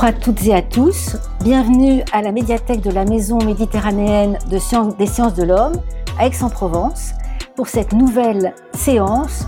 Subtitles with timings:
[0.00, 4.60] Bonjour à toutes et à tous, bienvenue à la médiathèque de la Maison méditerranéenne des
[4.60, 5.72] sciences de l'homme
[6.20, 7.14] à Aix-en-Provence
[7.56, 9.44] pour cette nouvelle séance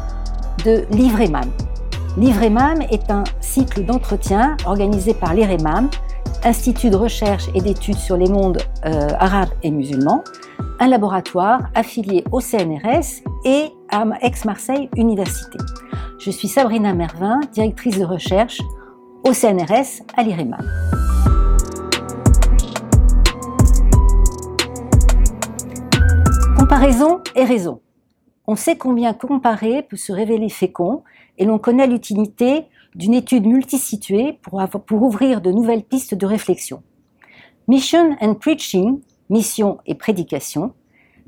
[0.65, 1.49] de Livre Emam.
[2.17, 5.89] Livre Emam est un cycle d'entretien organisé par l'IREMAM,
[6.43, 10.25] Institut de recherche et d'études sur les mondes euh, arabes et musulmans,
[10.81, 15.59] un laboratoire affilié au CNRS et à Aix-Marseille Université.
[16.19, 18.59] Je suis Sabrina Mervin, directrice de recherche
[19.25, 20.59] au CNRS à l'IREMA.
[26.59, 27.81] Comparaison et raison.
[28.47, 31.03] On sait combien comparer peut se révéler fécond
[31.39, 34.61] et l'on connaît l'utilité d'une étude multisituée pour,
[35.03, 36.83] ouvrir de nouvelles pistes de réflexion.
[37.69, 40.73] Mission and Preaching, mission et prédication,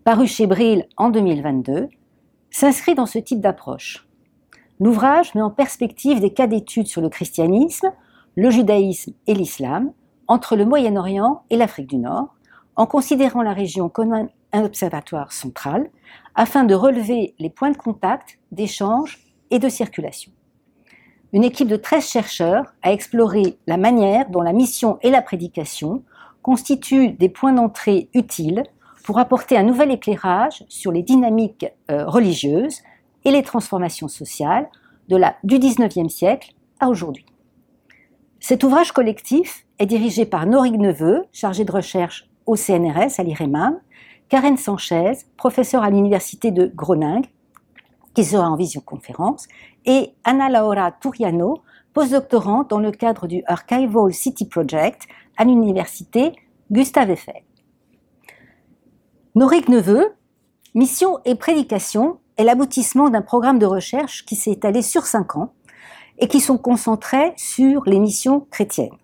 [0.04, 1.88] paru chez Brill en 2022,
[2.50, 4.06] s'inscrit dans ce type d'approche.
[4.82, 7.92] L'ouvrage met en perspective des cas d'études sur le christianisme,
[8.34, 9.92] le judaïsme et l'islam,
[10.26, 12.34] entre le Moyen-Orient et l'Afrique du Nord,
[12.74, 14.12] en considérant la région comme
[14.52, 15.88] un observatoire central,
[16.34, 19.20] afin de relever les points de contact, d'échange
[19.52, 20.32] et de circulation.
[21.32, 26.02] Une équipe de 13 chercheurs a exploré la manière dont la mission et la prédication
[26.42, 28.64] constituent des points d'entrée utiles
[29.04, 32.82] pour apporter un nouvel éclairage sur les dynamiques euh, religieuses,
[33.24, 34.68] et les transformations sociales
[35.08, 37.26] de la, du 19e siècle à aujourd'hui.
[38.40, 43.78] Cet ouvrage collectif est dirigé par Norig Neveu, chargé de recherche au CNRS à l'IREMAM,
[44.28, 47.26] Karen Sanchez, professeure à l'université de Groningue,
[48.14, 49.46] qui sera en visioconférence,
[49.84, 51.62] et Anna Laura Turiano,
[51.92, 55.02] postdoctorante dans le cadre du Archival City Project
[55.36, 56.32] à l'université
[56.70, 57.42] Gustave Eiffel.
[59.34, 60.14] Norig Neveu,
[60.74, 65.52] mission et prédication est l'aboutissement d'un programme de recherche qui s'est étalé sur cinq ans
[66.18, 68.96] et qui sont concentrés sur les missions chrétiennes.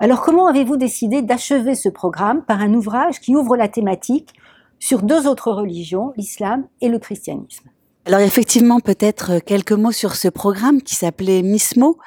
[0.00, 4.34] Alors comment avez-vous décidé d'achever ce programme par un ouvrage qui ouvre la thématique
[4.78, 7.68] sur deux autres religions, l'islam et le christianisme?
[8.08, 11.98] Alors effectivement, peut-être quelques mots sur ce programme qui s'appelait Mismo.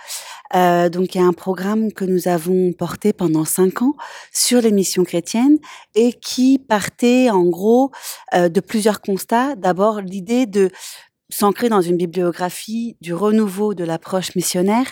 [0.55, 3.93] Euh, donc il y a un programme que nous avons porté pendant cinq ans
[4.33, 5.59] sur les missions chrétiennes
[5.93, 7.91] et qui partait en gros
[8.33, 9.55] euh, de plusieurs constats.
[9.55, 10.71] D'abord l'idée de
[11.29, 14.91] s'ancrer dans une bibliographie du renouveau de l'approche missionnaire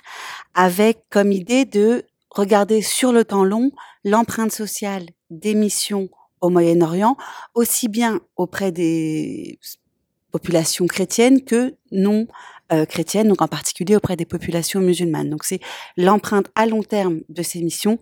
[0.54, 3.72] avec comme idée de regarder sur le temps long
[4.04, 6.08] l'empreinte sociale des missions
[6.40, 7.18] au Moyen-Orient,
[7.56, 9.58] aussi bien auprès des
[10.32, 12.28] populations chrétiennes que non
[12.72, 15.30] euh, chrétiennes, donc en particulier auprès des populations musulmanes.
[15.30, 15.60] Donc c'est
[15.98, 18.00] l'empreinte à long terme de ces missions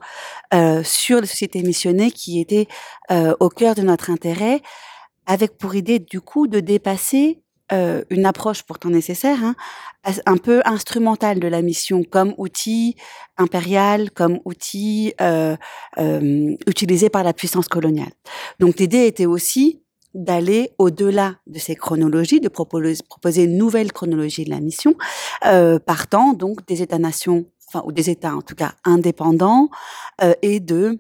[0.54, 2.68] euh, sur les sociétés missionnées qui était
[3.12, 4.62] euh, au cœur de notre intérêt,
[5.26, 7.42] avec pour idée du coup de dépasser
[7.74, 9.56] euh, une approche pourtant nécessaire, hein,
[10.26, 12.96] un peu instrumentale de la mission, comme outil
[13.38, 15.58] impérial, comme outil euh,
[15.98, 18.12] euh, utilisé par la puissance coloniale.
[18.60, 19.82] Donc l'idée était aussi
[20.18, 24.96] d'aller au-delà de ces chronologies, de proposer, une nouvelle chronologie de la mission,
[25.46, 29.70] euh, partant donc des États-nations, enfin ou des États en tout cas indépendants
[30.24, 31.00] euh, et de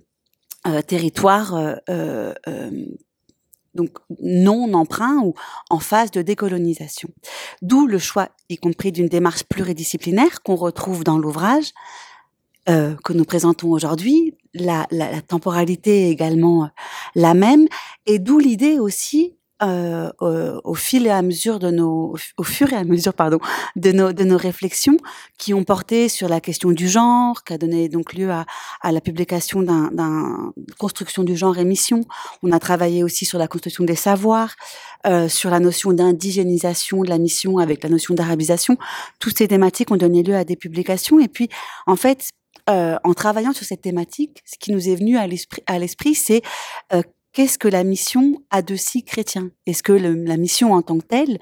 [0.67, 1.56] euh, territoires
[1.89, 2.33] euh,
[3.73, 5.33] donc non emprunt ou
[5.72, 7.09] en phase de décolonisation.
[7.63, 11.72] D'où le choix, y compris d'une démarche pluridisciplinaire qu'on retrouve dans l'ouvrage,
[12.69, 16.67] euh, que nous présentons aujourd'hui, la, la, la, temporalité est également euh,
[17.16, 17.67] la même,
[18.05, 22.75] et d'où l'idée aussi euh, au, fil et à mesure de nos, au fur et
[22.75, 23.39] à mesure, pardon,
[23.75, 24.97] de nos, de nos réflexions
[25.39, 28.45] qui ont porté sur la question du genre, qui a donné donc lieu à,
[28.81, 32.01] à la publication d'un, d'un construction du genre émission.
[32.44, 34.56] On a travaillé aussi sur la construction des savoirs,
[35.07, 38.77] euh, sur la notion d'indigénisation de la mission avec la notion d'arabisation.
[39.19, 41.19] Toutes ces thématiques ont donné lieu à des publications.
[41.19, 41.50] Et puis,
[41.88, 42.29] en fait,
[42.69, 45.28] euh, en travaillant sur cette thématique, ce qui nous est venu à
[45.79, 46.41] l'esprit, c'est
[46.94, 47.01] euh,
[47.33, 49.51] qu'est-ce que la mission a de si chrétien?
[49.65, 51.39] Est-ce que la mission en tant que telle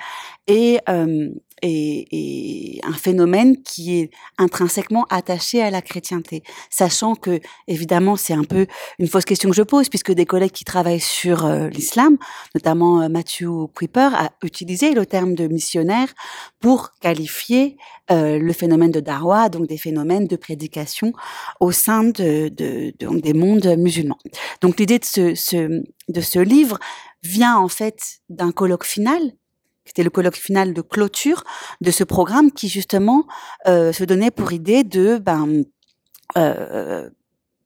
[0.48, 1.30] est, euh,
[1.62, 8.34] est, est, un phénomène qui est intrinsèquement attaché à la chrétienté, sachant que évidemment c'est
[8.34, 8.68] un peu
[9.00, 12.18] une fausse question que je pose puisque des collègues qui travaillent sur euh, l'islam,
[12.54, 16.14] notamment euh, Matthew Kuiper, a utilisé le terme de missionnaire
[16.60, 17.78] pour qualifier
[18.12, 21.14] euh, le phénomène de darwa, donc des phénomènes de prédication
[21.60, 24.18] au sein de, de, de des mondes musulmans.
[24.62, 26.80] Donc l'idée de ce, de ce livre
[27.24, 29.22] vient en fait d'un colloque final
[29.86, 31.46] c'était le colloque final de clôture
[31.82, 33.26] de ce programme qui justement
[33.68, 35.64] euh, se donnait pour idée de ben,
[36.38, 37.08] euh,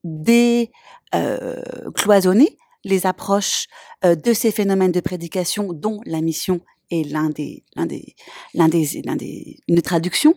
[0.03, 3.67] décloisonner les approches
[4.05, 6.59] euh, de ces phénomènes de prédication dont la mission
[6.91, 8.15] est l'un des l'un des
[8.53, 10.33] l'un des des une traduction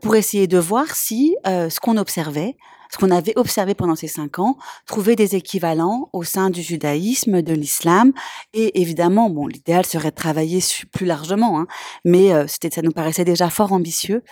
[0.00, 2.56] pour essayer de voir si ce qu'on observait
[2.92, 7.40] ce qu'on avait observé pendant ces cinq ans, trouver des équivalents au sein du judaïsme,
[7.40, 8.12] de l'islam,
[8.52, 10.62] et évidemment, bon, l'idéal serait de travailler
[10.92, 11.66] plus largement, hein,
[12.04, 14.22] mais euh, c'était, ça nous paraissait déjà fort ambitieux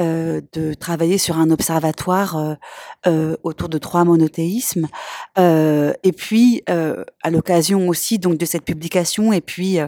[0.00, 2.54] euh, de travailler sur un observatoire euh,
[3.06, 4.88] euh autour de trois monothéismes,
[5.38, 9.78] euh, et puis à l'occasion aussi donc de cette publication et puis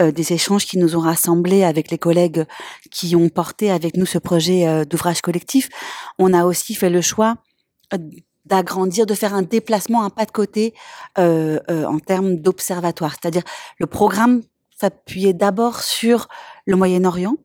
[0.00, 2.44] des échanges qui nous ont rassemblés avec les collègues
[2.90, 5.68] qui ont porté avec nous ce projet d'ouvrage collectif,
[6.18, 7.36] on a aussi fait le choix
[8.44, 10.74] d'agrandir, de faire un déplacement, un pas de côté
[11.18, 13.12] euh, euh, en termes d'observatoire.
[13.12, 13.42] C'est-à-dire
[13.78, 14.42] le programme
[14.78, 16.28] s'appuyait d'abord sur
[16.66, 17.36] le Moyen-Orient,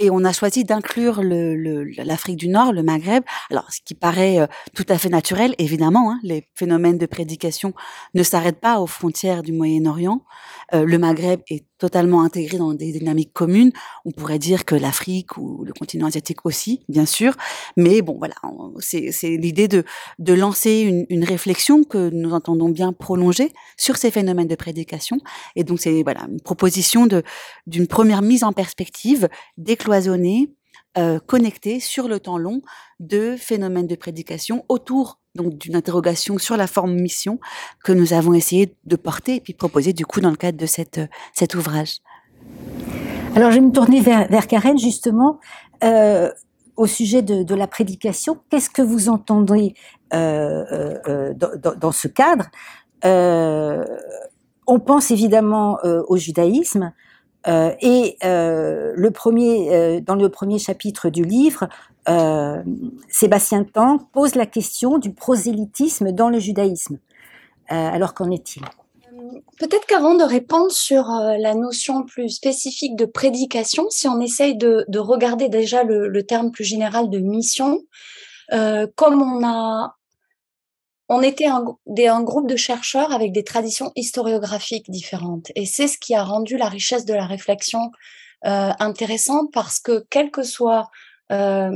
[0.00, 3.22] et on a choisi d'inclure l'Afrique du Nord, le Maghreb.
[3.50, 7.74] Alors, ce qui paraît euh, tout à fait naturel, évidemment, hein, les phénomènes de prédication
[8.14, 10.24] ne s'arrêtent pas aux frontières du Moyen-Orient.
[10.74, 13.70] Euh, le Maghreb est totalement intégré dans des dynamiques communes.
[14.06, 17.34] On pourrait dire que l'Afrique ou le continent asiatique aussi, bien sûr.
[17.76, 18.36] Mais bon, voilà,
[18.78, 19.84] c'est l'idée de,
[20.18, 25.18] de lancer une, une, réflexion que nous entendons bien prolonger sur ces phénomènes de prédication.
[25.56, 27.06] Et donc, c'est voilà une proposition
[27.66, 29.28] d'une première mise en perspective
[29.58, 30.54] décloisonnée,
[30.96, 32.62] euh, connectée sur le temps long
[32.98, 37.38] de phénomènes de prédication autour donc d'une interrogation sur la forme mission
[37.82, 40.66] que nous avons essayé de porter et puis proposer du coup dans le cadre de
[40.66, 41.00] cette,
[41.32, 41.98] cet ouvrage.
[43.34, 45.40] Alors je vais me tourner vers, vers Karen justement
[45.82, 46.30] euh,
[46.76, 48.38] au sujet de, de la prédication.
[48.48, 49.74] Qu'est-ce que vous entendez
[50.12, 52.46] euh, euh, euh dans, dans, ce cadre?
[53.04, 53.84] Euh,
[54.66, 56.92] On pense évidemment euh, au judaïsme.
[57.46, 61.68] Et le premier, dans le premier chapitre du livre,
[62.08, 62.62] euh,
[63.08, 66.98] Sébastien Tang pose la question du prosélytisme dans le judaïsme.
[67.72, 68.62] Euh, alors qu'en est-il?
[69.58, 74.56] Peut-être qu'avant de répondre sur euh, la notion plus spécifique de prédication, si on essaye
[74.56, 77.80] de, regarder déjà le, terme plus général de mission,
[78.50, 79.96] comme on a,
[81.08, 86.14] on était un, groupe de chercheurs avec des traditions historiographiques différentes, et c'est ce qui
[86.14, 87.90] a rendu la richesse de la réflexion
[88.42, 90.90] intéressante parce que quel que soit
[91.32, 91.70] euh,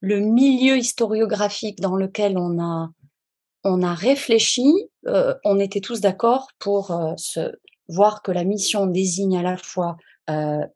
[0.00, 4.72] le milieu historiographique dans lequel on a, réfléchi,
[5.06, 7.14] euh, on était tous d'accord pour euh,
[7.88, 9.96] voir que la mission désigne à la fois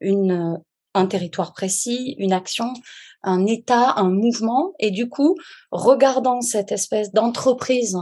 [0.01, 0.59] une,
[0.95, 2.73] un territoire précis, une action,
[3.23, 5.37] un état, un mouvement, et du coup,
[5.71, 7.99] regardant cette espèce d'entreprise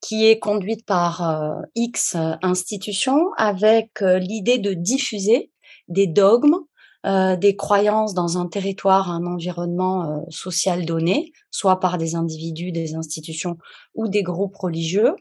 [0.00, 5.50] qui est conduite par X institutions avec l'idée de diffuser
[5.88, 6.60] des dogmes,
[7.06, 12.72] euh, des croyances dans un territoire, un environnement euh, social donné, soit par des individus,
[12.72, 13.58] des institutions
[13.94, 15.14] ou des groupes religieux,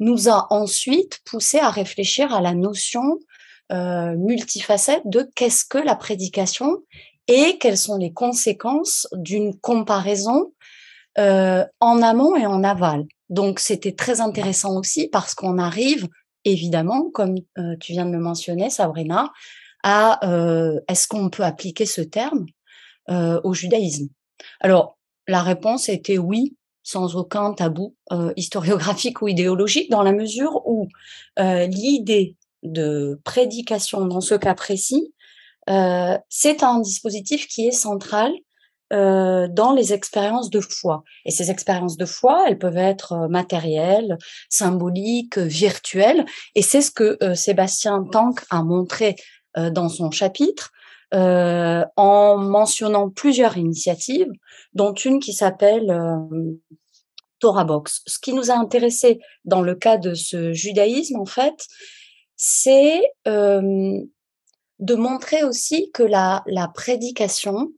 [0.00, 3.18] nous a ensuite poussé à réfléchir à la notion
[3.70, 6.78] euh, multifacette de qu'est-ce que la prédication
[7.28, 10.52] et quelles sont les conséquences d'une comparaison
[11.18, 13.04] euh, en amont et en aval.
[13.28, 16.08] Donc c'était très intéressant aussi parce qu'on arrive
[16.44, 17.36] évidemment, comme
[17.80, 19.30] tu viens de le mentionner, Sabrina,
[19.82, 22.46] à euh, est-ce qu'on peut appliquer ce terme
[23.08, 24.08] euh, au judaïsme?
[24.60, 30.66] Alors, la réponse était oui, sans aucun tabou euh, historiographique ou idéologique, dans la mesure
[30.66, 30.88] où
[31.38, 35.14] l'idée de prédication dans ce cas précis,
[36.28, 38.32] c'est un dispositif qui est central
[38.92, 41.04] euh, dans les expériences de foi.
[41.24, 46.24] Et ces expériences de foi, elles peuvent être matérielles, symboliques, virtuelles.
[46.56, 49.14] Et c'est ce que Sébastien Tank a montré
[49.56, 50.70] euh, dans son chapitre
[51.12, 54.30] euh, en mentionnant plusieurs initiatives,
[54.74, 56.54] dont une qui s'appelle euh,
[57.40, 58.02] Torah Box.
[58.06, 61.66] Ce qui nous a intéressé dans le cas de ce judaïsme, en fait,
[62.42, 67.68] c'est de montrer aussi que la, la prédication,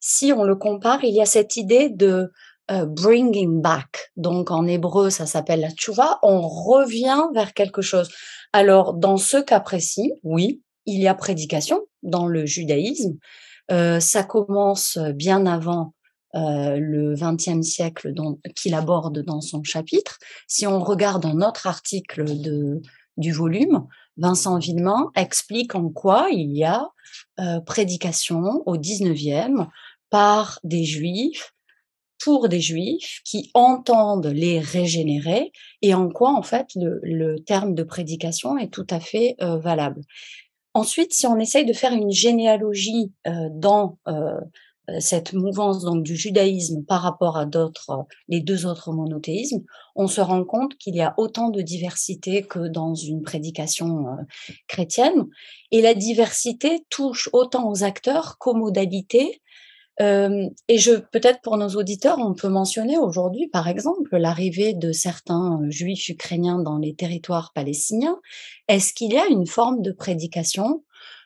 [0.00, 2.32] si on le compare, il y a cette idée de
[2.68, 4.10] bringing back.
[4.16, 6.18] Donc en hébreu, ça s'appelle la tchouva.
[6.24, 8.10] On revient vers quelque chose.
[8.52, 13.16] Alors dans ce cas précis, oui, il y a prédication dans le judaïsme.
[13.70, 15.94] Euh, ça commence bien avant
[16.34, 18.12] euh, le XXe siècle
[18.56, 20.18] qu'il aborde dans son chapitre.
[20.48, 22.82] Si on regarde un autre article de,
[23.16, 26.88] du volume, Vincent Villemain explique en quoi il y a
[27.40, 29.66] euh, prédication au XIXe
[30.10, 31.52] par des juifs
[32.22, 35.52] pour des juifs qui entendent les régénérer
[35.82, 40.00] et en quoi en fait le, terme de prédication est tout à fait euh, valable.
[40.74, 43.98] Ensuite, si on essaye de faire une généalogie euh, dans
[44.98, 49.62] cette mouvance donc du judaïsme par rapport à d'autres, les deux autres monothéismes,
[49.96, 54.22] on se rend compte qu'il y a autant de diversité que dans une prédication euh,
[54.66, 55.26] chrétienne.
[55.70, 59.40] Et la diversité touche autant aux acteurs qu'aux modalités.
[60.00, 65.60] et je peut-être pour nos auditeurs, on peut mentionner aujourd'hui, par exemple, l'arrivée de certains
[65.68, 68.18] juifs ukrainiens dans les territoires palestiniens.
[68.68, 70.82] Est-ce qu'il y a une forme de prédication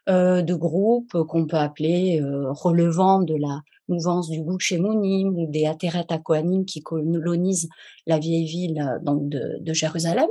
[0.09, 6.07] de groupe qu'on peut appeler relevant de la mouvance du Gush Emunim ou des Ateret
[6.25, 7.69] Kohanim qui colonisent
[8.07, 10.29] la vieille ville donc de, Jérusalem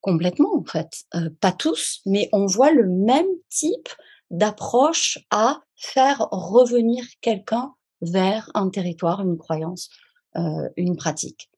[0.00, 1.04] Complètement, en fait.
[1.40, 3.88] pas tous, mais on voit le même type
[4.30, 9.88] d'approche à faire revenir quelqu'un vers un territoire, une croyance,
[10.36, 11.50] euh, une pratique.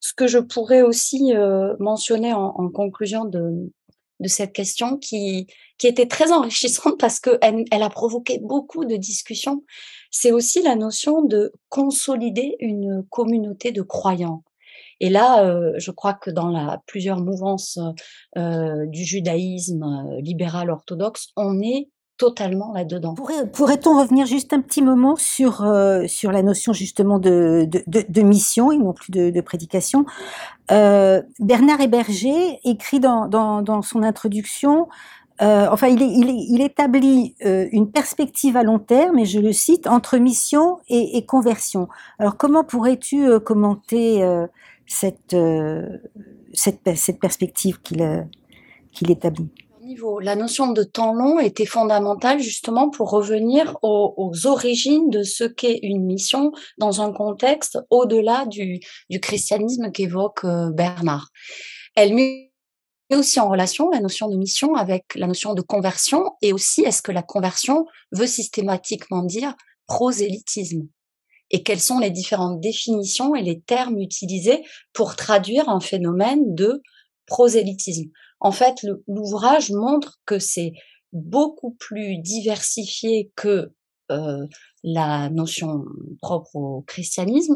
[0.00, 3.70] Ce que je pourrais aussi euh, mentionner en, en conclusion de,
[4.20, 5.46] de, cette question qui,
[5.78, 9.64] qui était très enrichissante parce qu'elle elle a provoqué beaucoup de discussions,
[10.10, 14.42] c'est aussi la notion de consolider une communauté de croyants.
[15.00, 17.78] Et là, euh, je crois que dans la, plusieurs mouvances
[18.36, 21.88] euh, du judaïsme euh, libéral orthodoxe, on est
[22.20, 23.14] totalement là-dedans.
[23.14, 28.70] Pourrait-on revenir juste un petit moment sur, euh, sur la notion justement de, de, mission
[28.70, 30.04] et non plus de, prédication?
[30.70, 34.88] Euh, Bernard Héberger écrit dans, dans, son introduction
[35.40, 40.18] euh, enfin, il, il, établit une perspective à long terme, et je le cite, entre
[40.18, 41.88] mission et, et conversion.
[42.18, 44.22] Alors, comment pourrais-tu commenter
[44.86, 45.34] cette,
[46.52, 48.28] cette, cette perspective qu'il
[48.92, 49.48] qu'il établit?
[50.20, 55.78] La notion de temps long était fondamentale justement pour revenir aux, origines de ce qu'est
[55.82, 58.80] une mission dans un contexte au-delà du,
[59.20, 61.28] christianisme qu'évoque euh, Bernard.
[61.94, 62.52] Elle met
[63.12, 67.02] aussi en relation la notion de mission avec la notion de conversion et aussi est-ce
[67.02, 69.54] que la conversion veut systématiquement dire
[69.86, 70.86] prosélytisme?
[71.50, 76.80] Et quelles sont les différentes définitions et les termes utilisés pour traduire un phénomène de
[77.26, 78.10] prosélytisme?
[78.40, 78.74] En fait,
[79.06, 80.72] l'ouvrage montre que c'est
[81.12, 83.72] beaucoup plus diversifié que
[84.10, 84.46] euh,
[84.82, 85.84] la notion
[86.20, 87.54] propre au christianisme.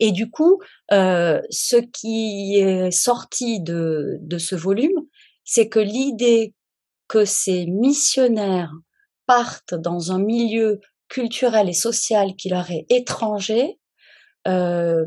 [0.00, 0.60] Et du coup,
[0.92, 5.06] euh, ce qui est sorti de, ce volume,
[5.44, 6.54] c'est que l'idée
[7.08, 8.72] que ces missionnaires
[9.26, 13.78] partent dans un milieu culturel et social qui leur est étranger,
[14.46, 15.04] euh,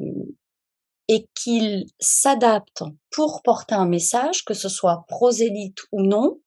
[1.11, 6.39] et qu'ils s'adaptent pour porter un message, que ce soit prosélyte ou non,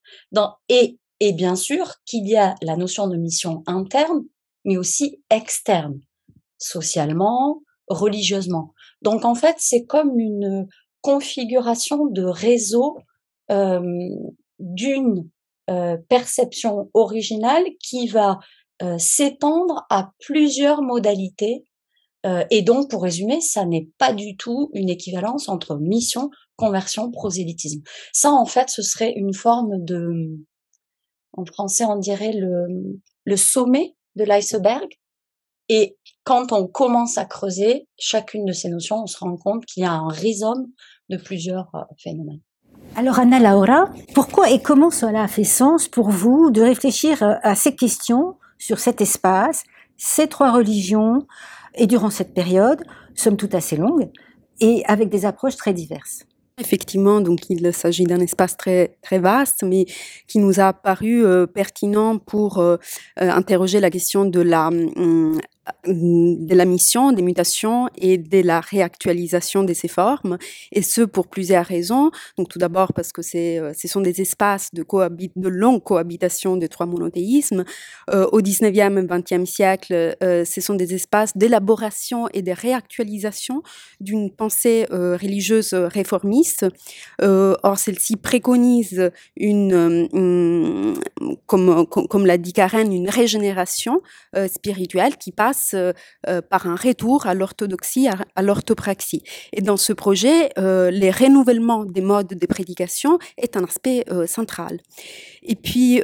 [0.71, 0.99] et
[1.35, 4.25] bien sûr qu'il y a la notion de mission interne,
[4.65, 6.01] mais aussi externe,
[6.57, 8.73] socialement, religieusement.
[9.03, 10.67] Donc en fait, c'est comme une
[11.03, 12.97] configuration de réseau
[13.51, 14.09] euh,
[14.59, 15.29] d'une
[15.69, 18.39] euh, perception originale qui va
[18.83, 21.65] euh, s'étendre à plusieurs modalités
[22.25, 27.11] euh, et donc, pour résumer, ça n'est pas du tout une équivalence entre mission, conversion,
[27.11, 27.83] prosélytisme.
[28.13, 30.39] Ça, en fait, ce serait une forme de,
[31.37, 32.67] en français, on dirait le,
[33.25, 34.89] le sommet de l'iceberg.
[35.69, 39.83] Et quand on commence à creuser chacune de ces notions, on se rend compte qu'il
[39.83, 40.67] y a un rhizome
[41.09, 42.41] de plusieurs euh, phénomènes.
[42.97, 47.35] Alors Anna Laura, pourquoi et comment cela a fait sens pour vous de réfléchir euh,
[47.43, 49.65] à ces questions sur cet espace,
[49.97, 51.27] ces trois religions,
[51.77, 52.83] et durant cette période,
[53.15, 54.11] somme toute assez longue,
[54.61, 56.25] et avec des approches très diverses.
[56.57, 59.87] Effectivement, donc il s'agit d'un espace très très vaste, mais
[60.29, 62.77] qui nous a paru euh, pertinent pour euh,
[63.21, 65.41] euh, interroger la question de la hum,
[65.87, 70.39] de la mission, des mutations et de la réactualisation de ces formes,
[70.73, 72.11] et ce pour plusieurs raisons.
[72.37, 74.85] Donc tout d'abord parce que euh, ce sont des espaces de,
[75.49, 77.65] longue cohabitation des trois monothéismes.
[78.11, 83.63] Euh, au 19e et 20e siècle, euh, ce sont des espaces d'élaboration et de réactualisation
[84.01, 86.67] d'une pensée religieuse réformiste.
[87.21, 90.95] Or, celle-ci préconise une, une
[91.47, 94.03] comme, comme, comme l'a dit Karen, une régénération
[94.49, 95.93] spirituelle qui passe euh,
[96.29, 99.23] euh, par un retour à l'orthodoxie, à, l'orthopraxie.
[99.53, 104.81] Et dans ce projet, euh, les renouvellements des modes de prédication est un aspect central.
[105.43, 106.03] Et puis,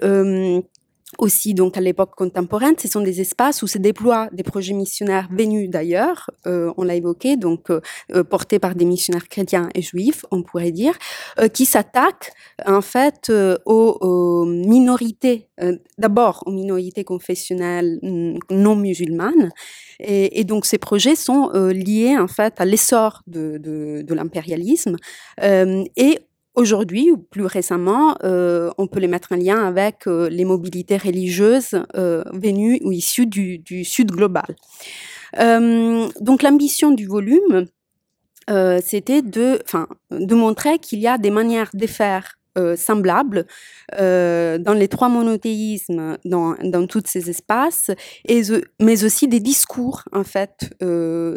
[1.18, 5.28] aussi donc à l'époque contemporaine, ce sont des espaces où se déploient des projets missionnaires
[5.30, 7.80] venus d'ailleurs, euh, on l'a évoqué, donc euh,
[8.14, 10.96] euh, portés par des missionnaires chrétiens et juifs, on pourrait dire,
[11.52, 12.32] qui s'attaquent
[12.66, 13.32] en fait
[13.64, 15.48] aux, aux, minorités,
[15.98, 19.50] d'abord aux minorités confessionnelles mm, non musulmanes,
[19.98, 24.96] et, et donc ces projets sont liés en fait à l'essor de, de, de l'impérialisme
[25.40, 26.18] et
[26.60, 30.98] Aujourd'hui, ou plus récemment, euh, on peut les mettre en lien avec euh, les mobilités
[30.98, 34.54] religieuses euh, venues ou issues du, Sud global.
[36.20, 37.64] Donc l'ambition du volume,
[38.82, 39.62] c'était de,
[40.10, 42.34] de montrer qu'il y a des manières de faire
[42.76, 43.46] semblables
[43.96, 47.90] dans les trois monothéismes, dans, dans tous ces espaces,
[48.26, 48.42] et,
[48.80, 50.70] mais aussi des discours en fait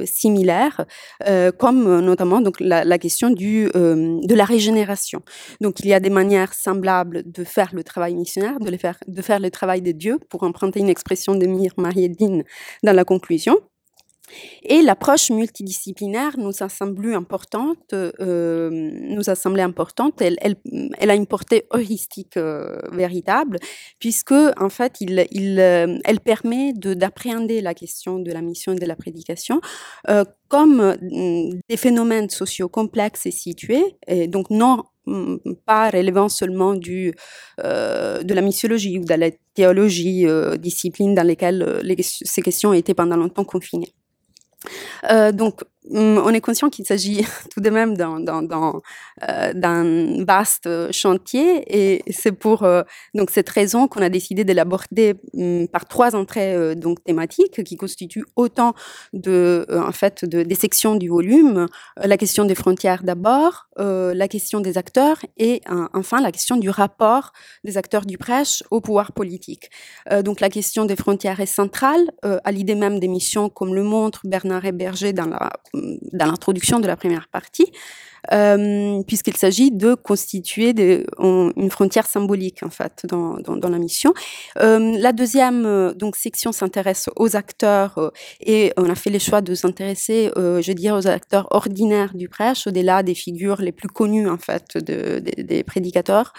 [0.05, 0.85] similaires,
[1.57, 5.21] comme notamment donc la, la question du, de la régénération.
[5.61, 8.97] Donc il y a des manières semblables de faire le travail missionnaire, de, les faire,
[9.07, 12.43] de faire le travail de Dieu, pour emprunter une expression de Mir Mariedine
[12.83, 13.57] dans la conclusion.
[14.63, 20.21] Et l'approche multidisciplinaire nous a semblé importante, euh, nous a semblé importante.
[20.21, 23.57] Elle, a une portée heuristique euh, véritable,
[23.99, 28.95] puisque en fait, euh, elle permet d'appréhender la question de la mission et de la
[28.95, 29.61] prédication
[30.49, 36.75] comme mm, des phénomènes sociaux complexes et situés, et donc non mm, pas relevant seulement
[36.75, 37.13] de
[37.59, 43.17] la missiologie ou de la théologie, euh, discipline dans lesquelles les, ces questions étaient pendant
[43.17, 43.93] longtemps confinées.
[45.11, 48.81] Euh, donc, on est conscient qu'il s'agit tout de même d'un
[49.29, 55.15] euh, vaste chantier et c'est pour euh, donc cette raison qu'on a décidé de l'aborder
[55.33, 58.73] mm, par trois entrées euh, donc thématiques qui constituent autant
[59.11, 61.67] de en fait de, des sections du volume.
[61.97, 65.61] La question des frontières d'abord la question des acteurs et
[65.93, 67.31] enfin la question du rapport
[67.63, 69.71] des acteurs du prêche au pouvoir politique.
[70.23, 74.21] Donc la question des frontières est centrale à l'idée même des missions comme le montre
[74.25, 77.71] Bernard Héberger dans la dans l'introduction de la première partie,
[78.31, 80.73] euh, puisqu'il s'agit de constituer
[81.19, 84.13] une frontière symbolique en fait dans, dans, la mission.
[84.59, 89.41] Euh, la deuxième euh, donc section s'intéresse aux acteurs et on a fait le choix
[89.41, 94.29] de s'intéresser, je dirais, aux acteurs ordinaires du prêche, au-delà des figures les plus connues
[94.29, 96.33] en fait de, de, des prédicateurs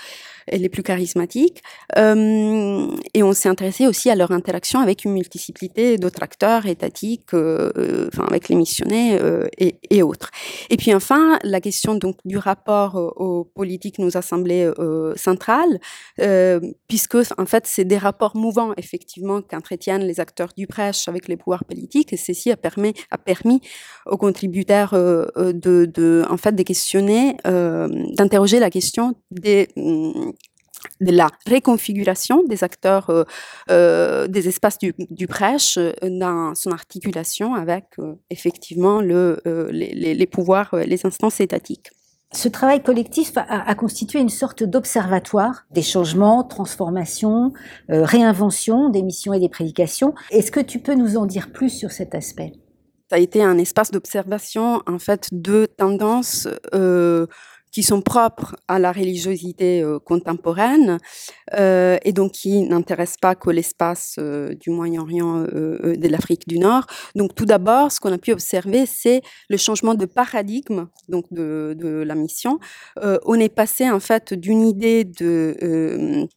[0.50, 1.62] les plus charismatiques.
[1.96, 7.34] Euh, et on s'est intéressé aussi à leur interaction avec une multiplicité d'autres acteurs étatiques,
[7.34, 10.30] euh, enfin avec les missionnaires euh, et, et, autres.
[10.70, 14.70] Et puis enfin, la question donc du rapport aux politiques nous a semblé
[15.16, 15.78] centrale,
[16.88, 21.36] puisque en fait c'est des rapports mouvants effectivement qu'entretiennent les acteurs du prêche avec les
[21.36, 23.60] pouvoirs politiques, et ceci a permis, a permis
[24.06, 29.68] aux contributeurs de, de, en fait, de questionner, d'interroger la question des
[31.00, 33.24] de la réconfiguration des acteurs euh,
[33.70, 37.84] euh, des espaces du, du, prêche euh, dans son articulation avec
[38.30, 41.90] effectivement le, les, les, pouvoirs, les instances étatiques.
[42.32, 47.52] Ce travail collectif a, a constitué une sorte d'observatoire des changements, transformations,
[47.88, 50.14] réinventions des missions et des prédications.
[50.30, 52.52] Est-ce que tu peux nous en dire plus sur cet aspect?
[53.10, 56.48] Ça a été un espace d'observation en fait de tendances
[57.74, 60.98] qui sont propres à la religiosité euh, contemporaine
[61.54, 66.86] euh, et donc qui n'intéressent pas que l'espace euh, du Moyen-Orient, de l'Afrique du Nord.
[67.16, 71.74] Donc tout d'abord, ce qu'on a pu observer, c'est le changement de paradigme donc de,
[71.76, 72.60] de la mission.
[73.02, 76.28] On est passé en fait d'une idée de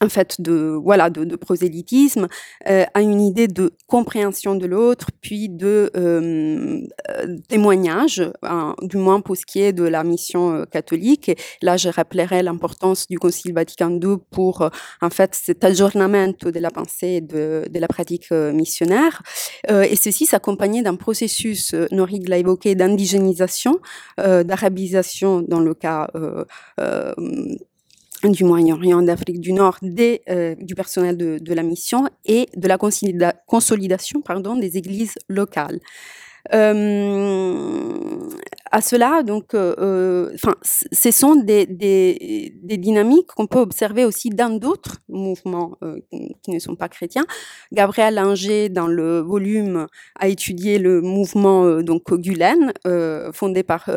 [0.00, 2.28] en fait de voilà de, de prosélytisme
[2.68, 8.96] euh, à une idée de compréhension de l'autre puis de euh, euh, témoignage hein, du
[8.96, 11.30] moins pour ce qui est de la mission euh, catholique.
[11.30, 14.68] Et là je rappellerai l'importance du concile Vatican II pour euh,
[15.00, 19.22] en fait cet aggiornamento de la pensée de, de la pratique missionnaire.
[19.68, 23.78] Et ceci s'accompagnait d'un processus Norig l'a évoqué d'indigénisation
[24.18, 26.08] d'arabisation dans le cas
[28.32, 32.78] du Moyen-Orient, d'Afrique du Nord, des, euh, du personnel de, la mission et de la
[32.78, 34.22] consolida consolidation
[34.58, 35.80] des églises locales.
[36.54, 38.28] Euh,
[38.76, 40.36] à cela, donc, euh, euh,
[40.92, 45.98] ce sont des, des, dynamiques qu'on peut observer aussi dans d'autres mouvements euh,
[46.42, 47.24] qui ne sont pas chrétiens.
[47.72, 49.86] Gabriel Inger, dans le volume,
[50.20, 52.74] a étudié le mouvement euh, donc Gulen,
[53.32, 53.88] fondé par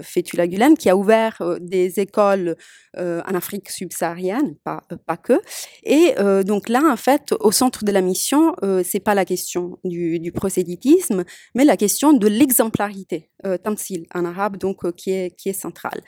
[0.00, 2.54] Fétula Gulen, qui a ouvert des écoles
[2.96, 5.40] en Afrique subsaharienne, pas, pas que.
[5.82, 10.18] Et donc là, en fait, au centre de la mission, c'est pas la question du,
[10.20, 11.24] du prosélytisme,
[11.54, 13.30] mais la question de l'exemplarité,
[13.62, 16.00] tamsil en arabe, donc euh, qui, est, qui est centrale.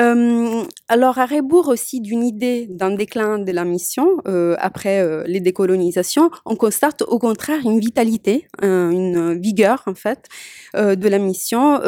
[0.00, 5.22] Euh, alors, à rebours aussi d'une idée d'un déclin de la mission euh, après euh,
[5.26, 10.28] les décolonisations, on constate au contraire une vitalité, une vigueur en fait
[10.74, 11.80] de la mission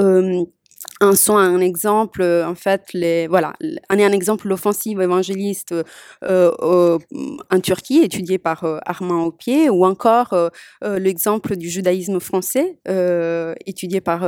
[1.00, 3.54] un un exemple euh, en fait les voilà
[3.88, 5.82] un exemple l'offensive évangéliste euh,
[6.22, 6.98] euh,
[7.50, 10.34] en Turquie étudiée par Armand Aupier ou encore
[10.82, 12.78] l'exemple du judaïsme français
[13.66, 14.26] étudié par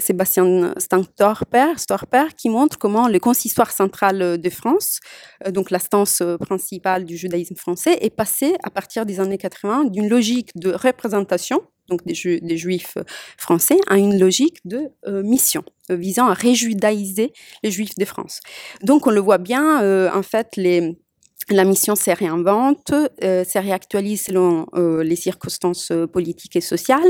[0.00, 5.00] Sébastien Storper Storper qui montre comment le consistoire central de France
[5.50, 10.50] donc l'instance principale du judaïsme français est passé à partir des années 80 d'une logique
[10.56, 12.14] de représentation donc des,
[12.56, 12.96] juifs
[13.36, 14.90] français, à une logique de
[15.22, 18.40] mission visant à réjudaïser les juifs de France.
[18.82, 20.56] Donc on le voit bien, en fait,
[21.50, 22.92] la mission se réinvente,
[23.24, 27.00] euh, se réactualise selon euh, les circonstances euh, politiques et sociales.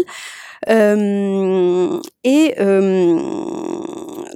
[0.69, 3.19] Euh, et euh,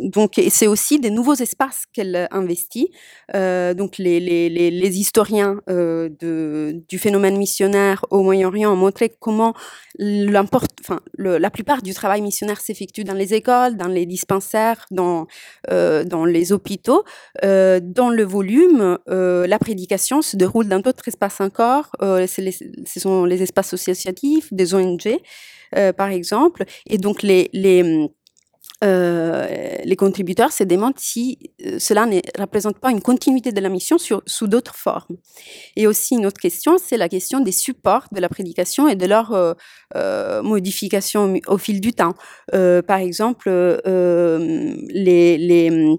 [0.01, 2.91] donc, c'est aussi des nouveaux espaces qu'elle investit.
[3.35, 9.11] Euh, donc, les, les, les, les historiens de, du phénomène missionnaire au Moyen-Orient ont montré
[9.21, 9.55] comment
[9.99, 15.27] enfin, le, la plupart du travail missionnaire s'effectue dans les écoles, dans les dispensaires, dans,
[15.69, 17.05] dans les hôpitaux.
[17.43, 21.91] dans le volume, la prédication se déroule dans d'autres espaces encore.
[22.01, 25.19] ce sont les espaces associatifs, des ONG.
[25.75, 26.65] Euh, par exemple.
[26.87, 27.51] Et donc, les,
[28.85, 29.47] euh,
[29.85, 33.97] les contributeurs se demandent si euh, cela ne représente pas une continuité de la mission
[33.99, 35.17] sous d'autres formes.
[35.77, 39.07] Et aussi une autre question, c'est la question des supports de la prédication et de
[39.07, 42.15] leur euh, modification au fil du temps.
[42.53, 43.51] par exemple,
[43.87, 45.99] les, les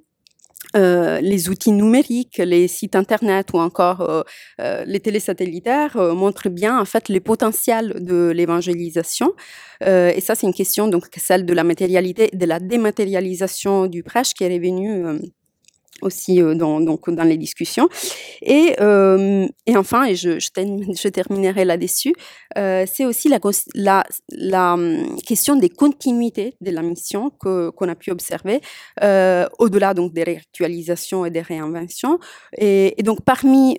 [0.76, 4.24] euh, les outils numériques, les sites internet ou encore euh,
[4.60, 9.34] euh, les télésatellitaires montrent bien en fait les potentiels de l'évangélisation.
[9.82, 14.34] et ça, c'est une question donc celle de la matérialité, de la dématérialisation du prêche
[14.34, 15.20] qui est revenue
[16.02, 17.90] aussi euh, dans, donc, dans les discussions.
[18.42, 22.14] Et, euh, et enfin, et je, je, terminerai là-dessus,
[22.58, 23.40] euh, c'est aussi la,
[23.76, 28.62] la, la, hum, question des continuités de la mission que, qu'on a pu observer,
[29.60, 32.20] au-delà des réactualisations et des réinventions.
[32.58, 33.78] Et, donc, parmi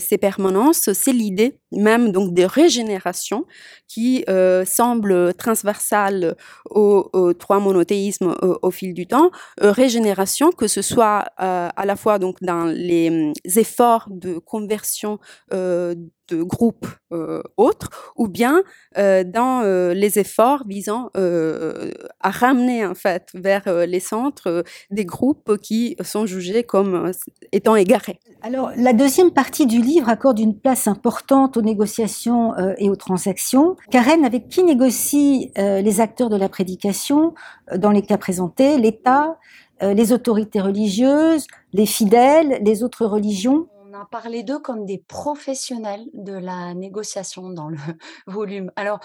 [0.00, 3.44] ces permanences, c'est l'idée même donc de régénération
[3.88, 6.36] qui euh, semble transversale
[6.70, 9.30] aux, trois monothéismes au, fil du temps.
[9.60, 15.18] régénération, que ce soit euh, à la fois donc dans les hum, efforts de conversion
[15.52, 15.94] euh,
[16.28, 18.62] de groupes euh, autres, ou bien
[18.98, 25.56] euh, dans euh, les efforts visant à ramener en fait vers les centres des groupes
[25.58, 27.12] qui sont jugés comme
[27.52, 28.18] étant égarés.
[28.42, 33.76] Alors la deuxième partie du livre accorde une place importante aux négociations et aux transactions.
[33.90, 37.34] Karen, avec qui négocient les acteurs de la prédication
[37.74, 39.38] dans les cas présentés, l'État,
[39.80, 43.68] les autorités religieuses, les fidèles, les autres religions?
[43.75, 47.76] on a d'eux comme des professionnels de la négociation dans le
[48.26, 48.70] volume.
[48.76, 49.00] Alors,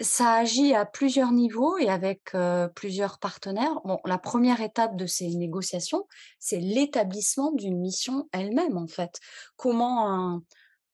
[0.00, 3.80] ça agit à plusieurs niveaux et avec euh, plusieurs partenaires.
[3.84, 6.06] Bon, la première étape de ces négociations,
[6.38, 9.18] c'est l'établissement d'une mission elle-même, en fait.
[9.56, 10.42] Comment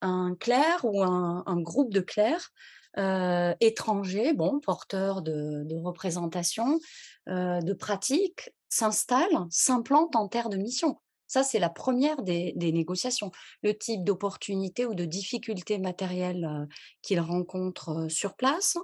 [0.03, 2.53] un, clerc ou un, groupe de clercs
[2.99, 6.79] euh, étrangers, bon, porteurs de, représentation,
[7.29, 10.99] euh, de pratiques, s'installe, s'implante en terre de mission.
[11.33, 13.31] Ça, c'est la première des, négociations.
[13.63, 16.67] Le type d'opportunité ou de difficulté matérielle euh,
[17.01, 18.77] qu'ils rencontrent sur place.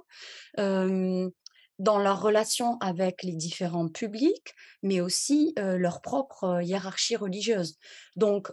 [0.57, 7.77] Dans leur relation avec les différents publics, mais aussi leur propre hiérarchie religieuse.
[8.17, 8.51] Donc,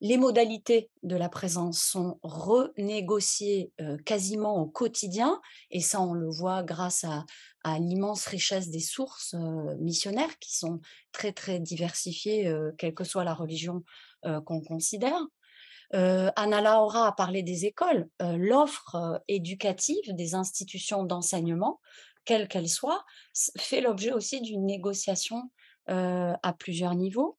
[0.00, 3.70] les modalités de la présence sont renégociées
[4.04, 7.24] quasiment au quotidien, et ça, on le voit grâce à,
[7.64, 9.34] à l'immense richesse des sources
[9.78, 10.80] missionnaires qui sont
[11.12, 13.82] très, très diversifiées, quelle que soit la religion
[14.22, 15.20] qu'on considère.
[15.92, 18.08] Anna Laura a parlé des écoles.
[18.20, 21.80] L'offre éducative des institutions d'enseignement
[22.28, 23.06] quelle qu'elle soit,
[23.56, 25.50] fait l'objet aussi d'une négociation
[25.86, 27.38] à plusieurs niveaux.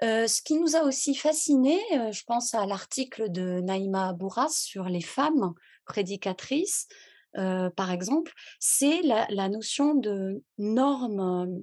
[0.00, 1.78] Ce qui nous a aussi fasciné,
[2.10, 5.52] je pense à l'article de Naïma Bourras sur les femmes
[5.84, 6.88] prédicatrices,
[7.36, 11.60] euh, par exemple, c'est la, notion de normes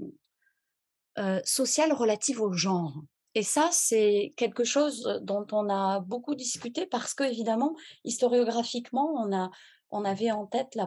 [1.17, 3.01] euh, sociales relatives au genre.
[3.35, 9.35] Et ça, c'est quelque chose dont on a beaucoup discuté parce que, évidemment, historiographiquement, on
[9.35, 9.51] a
[9.89, 10.77] on avait en tête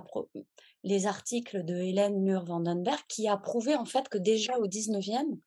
[0.85, 5.39] les articles de Hélène Mur-Vandenberg qui a prouvé en fait que déjà au 19e,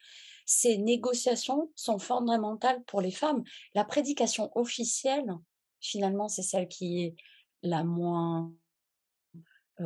[0.45, 3.43] ces négociations sont fondamentales pour les femmes.
[3.75, 5.37] La prédication officielle,
[5.79, 7.15] finalement, c'est celle qui est
[7.61, 8.51] la moins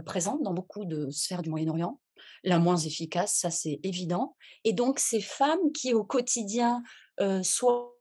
[0.06, 2.00] présente dans beaucoup de sphères du Moyen-Orient,
[2.44, 4.36] la moins efficace, ça c'est évident.
[4.64, 6.84] Et donc ces femmes qui au quotidien
[7.20, 7.94] euh, soient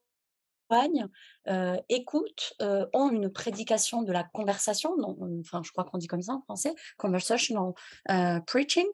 [1.49, 4.91] euh, écoutent, euh, ont une prédication de la conversation,
[5.41, 7.73] enfin je crois qu'on dit comme ça en français, conversational
[8.11, 8.87] euh, preaching,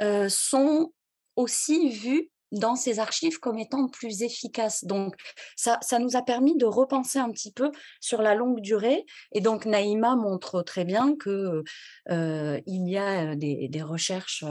[0.00, 0.92] euh, sont
[1.34, 4.84] aussi vues dans ces archives comme étant plus efficaces.
[4.84, 5.14] Donc
[5.56, 9.04] ça, ça nous a permis de repenser un petit peu sur la longue durée.
[9.32, 11.62] Et donc Naïma montre très bien que
[12.10, 14.44] euh, il y a des, des recherches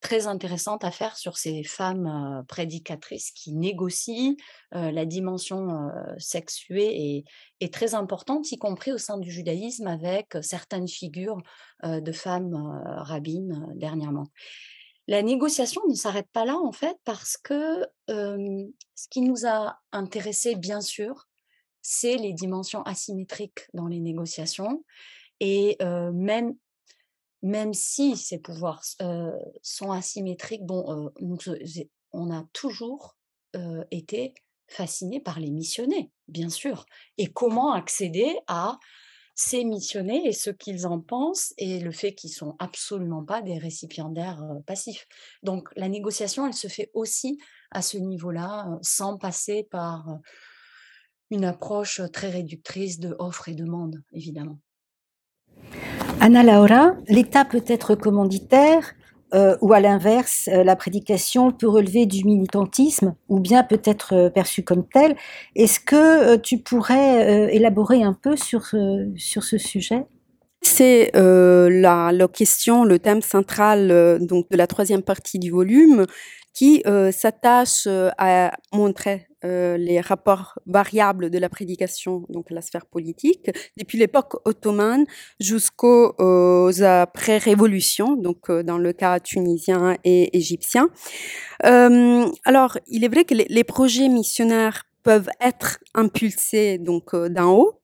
[0.00, 4.34] très intéressante à faire sur ces femmes prédicatrices qui négocient.
[4.70, 7.24] la dimension sexuée
[7.60, 11.38] est, très importante, y compris au sein du judaïsme, avec certaines figures
[11.82, 14.26] de femmes rabbines dernièrement.
[15.08, 20.56] La négociation ne s'arrête pas là, en fait, parce que ce qui nous a intéressé,
[20.56, 21.28] bien sûr,
[21.82, 24.84] c'est les dimensions asymétriques dans les négociations.
[25.40, 25.76] Et
[26.12, 26.56] même
[27.42, 28.82] même si ces pouvoirs
[29.62, 31.12] sont asymétriques, bon,
[32.12, 33.16] on a toujours
[33.90, 34.34] été
[34.68, 36.86] fasciné par les missionnés, bien sûr.
[37.18, 38.78] Et comment accéder à
[39.36, 43.58] ces missionnés et ce qu'ils en pensent et le fait qu'ils sont absolument pas des
[43.58, 45.06] récipiendaires passifs.
[45.42, 47.38] Donc la négociation, elle se fait aussi
[47.70, 50.18] à ce niveau-là, sans passer par
[51.30, 54.58] une approche très réductrice de offre et demande, évidemment.
[56.20, 58.94] Anna Laura, l'État peut être commanditaire
[59.34, 64.14] euh, ou à l'inverse, euh, la prédication peut relever du militantisme ou bien peut être
[64.14, 65.16] euh, perçue comme telle.
[65.56, 68.74] Est-ce que tu pourrais élaborer un peu sur,
[69.16, 70.04] sur ce sujet?
[70.62, 76.06] C'est la, la, question, le thème central donc de la troisième partie du volume,
[76.54, 77.86] qui s'attache
[78.18, 84.40] à montrer euh, les rapports variables de la prédication, donc la sphère politique, depuis l'époque
[84.46, 85.04] ottomane
[85.38, 86.14] jusqu'aux
[86.82, 90.88] après-révolutions, donc euh, dans le cas tunisien et égyptien.
[91.66, 97.80] Euh, alors, il est vrai que les, projets missionnaires peuvent être impulsés donc d'en haut,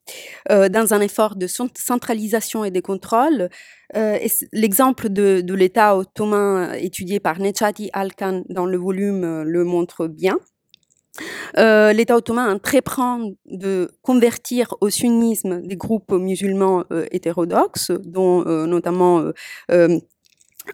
[0.48, 3.48] dans un effort de centralisation et de contrôle.
[4.52, 10.38] L'exemple de, de l'État ottoman étudié par Nechati Alkan dans le volume le montre bien.
[11.58, 18.66] Euh, L'État ottoman entreprend de convertir au sunnisme des groupes musulmans euh, hétérodoxes, dont euh,
[18.66, 19.22] notamment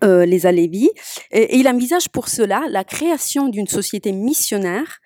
[0.03, 0.91] les Alevis,
[1.31, 4.99] et, il envisage pour cela la création d'une société missionnaire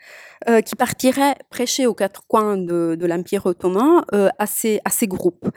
[0.66, 5.48] qui partirait prêcher aux quatre coins de, l'Empire ottoman à, ces, à ces groupes.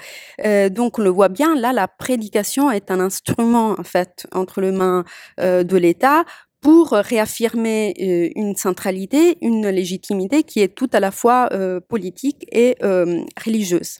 [0.70, 4.72] donc on le voit bien, là, la prédication est un instrument en fait entre les
[4.72, 5.04] mains
[5.40, 6.24] de l'État
[6.66, 12.48] pour réaffirmer euh, une centralité, une légitimité qui est tout à la fois euh, politique
[12.52, 14.00] et euh, religieuse.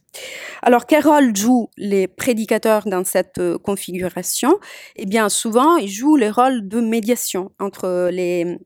[0.64, 4.58] Alors, quel rôle jouent les prédicateurs dans cette configuration
[4.96, 8.58] Eh bien, souvent, ils jouent le rôle de médiation entre les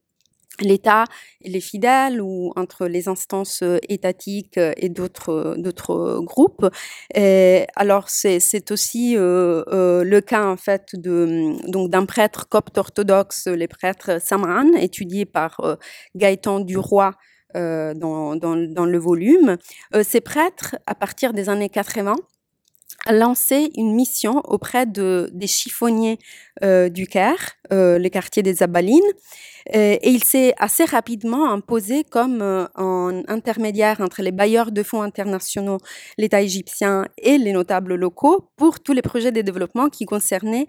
[0.61, 1.05] l'État
[1.41, 6.67] et les fidèles ou entre les instances euh, étatiques euh, et d'autres euh, groupes.
[7.13, 13.67] Et alors c'est aussi le cas en fait de donc d'un prêtre copte orthodoxe, les
[13.67, 15.77] prêtres Samran, étudié par
[16.15, 17.11] Gaëtan Duroy
[17.53, 19.57] dans, dans, dans, le volume.
[20.03, 22.15] ces prêtres, à partir des années 80,
[23.05, 26.19] a lancé une mission auprès de, des chiffonniers
[26.61, 32.65] du Caire, le quartier des Abalines, euh, et il s'est assez rapidement imposé comme euh,
[32.75, 35.77] un intermédiaire entre les bailleurs de fonds internationaux,
[36.17, 40.65] l'État égyptien et les notables locaux pour tous les projets de développement qui concernaient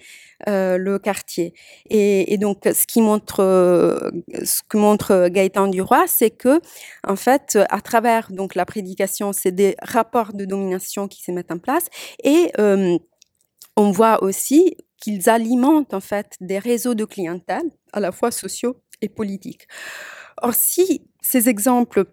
[0.48, 1.54] euh, le quartier.
[1.88, 6.60] Et, donc, ce qui montre, ce que montre Gaëtan Duroy, c'est que,
[7.06, 11.52] en fait, à travers donc la prédication, c'est des rapports de domination qui se mettent
[11.52, 11.86] en place
[12.24, 12.52] et
[13.76, 18.76] on voit aussi qu'ils alimentent en fait des réseaux de clientèle, à la fois sociaux
[19.02, 19.66] et politiques.
[20.42, 22.04] Or, si ces exemples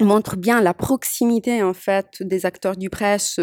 [0.00, 3.40] montrent bien la proximité en fait des acteurs du presse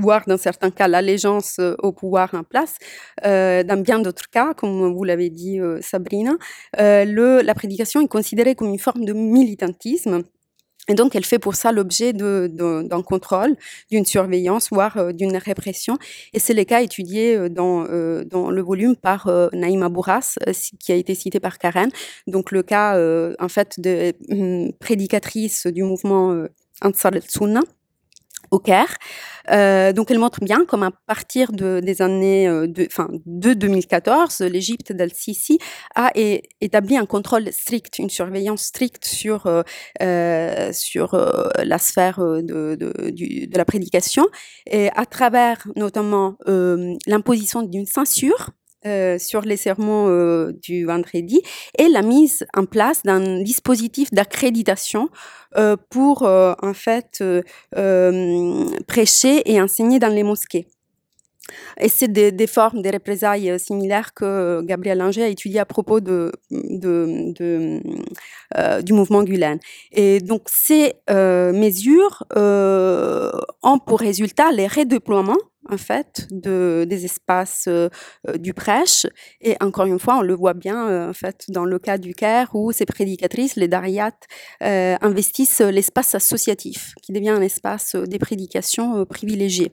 [0.00, 2.76] voire dans certains cas l'allégeance au pouvoir en place.
[3.24, 6.32] Euh, dans bien d'autres cas, comme vous l'avez dit euh, Sabrina,
[6.78, 10.22] euh, la prédication est considérée comme une forme de militantisme
[10.90, 13.54] et donc, elle fait pour ça l'objet d'un contrôle,
[13.92, 15.98] d'une surveillance, voire euh, d'une répression.
[16.32, 20.34] Et c'est le cas étudié euh, dans, euh, dans le volume par Naïma Bourras,
[20.80, 21.90] qui a été cité par Karen.
[22.26, 22.98] Donc, le cas,
[23.38, 24.12] en fait, de
[24.80, 26.44] prédicatrice du mouvement
[26.82, 27.60] Ansar al-Sunna
[28.50, 28.96] au Caire.
[29.50, 32.88] Euh, donc elle montre bien comme à partir de, des années euh, de,
[33.26, 35.58] de 2014, l'Égypte d'Al-Sisi
[35.94, 36.12] a
[36.60, 39.62] établi un contrôle strict, une surveillance stricte sur, euh,
[40.02, 42.42] euh sur euh, la sphère de,
[42.74, 44.26] de, de, la prédication.
[44.66, 46.36] Et à travers notamment
[47.06, 48.50] l'imposition d'une censure
[48.86, 51.42] euh, sur les sermons euh, du vendredi
[51.78, 55.10] et la mise en place d'un dispositif d'accréditation
[55.56, 57.22] euh, pour en fait
[58.86, 60.66] prêcher et enseigner dans les mosquées.
[61.80, 66.00] Et c'est des, des, formes, des représailles similaires que Gabriel Langer a étudié à propos
[66.00, 67.82] de, de, de
[68.58, 69.60] euh, du mouvement Gulen.
[69.92, 73.30] Et donc ces euh, mesures euh,
[73.62, 75.38] ont pour résultat les redéploiements
[75.70, 77.68] en fait de, des espaces
[78.38, 79.06] du prêche.
[79.40, 82.48] Et encore une fois, on le voit bien en fait dans le cas du Caire
[82.54, 84.24] où ces prédicatrices, les dariates,
[84.60, 89.72] investissent l'espace associatif qui devient un espace des prédications privilégié.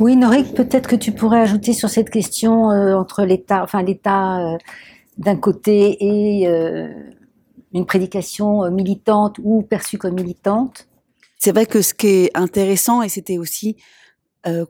[0.00, 4.56] Oui, Norik, peut-être que tu pourrais ajouter sur cette question entre l'État, enfin l'État
[5.18, 6.46] d'un côté et
[7.72, 10.88] une prédication militante ou perçue comme militante?
[11.38, 13.76] C'est vrai que ce qui est intéressant, et c'était aussi,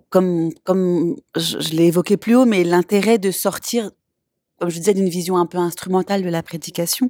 [0.09, 3.91] comme, comme je, l'ai évoqué plus haut, mais l'intérêt de sortir,
[4.59, 7.09] comme je disais, d'une vision un peu instrumentale de la prédication.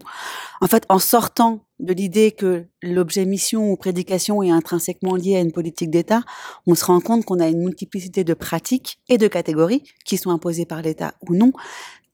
[0.60, 5.40] En fait, en sortant de l'idée que l'objet mission ou prédication est intrinsèquement lié à
[5.40, 6.22] une politique d'État,
[6.66, 10.30] on se rend compte qu'on a une multiplicité de pratiques et de catégories qui sont
[10.30, 11.52] imposées par l'État ou non,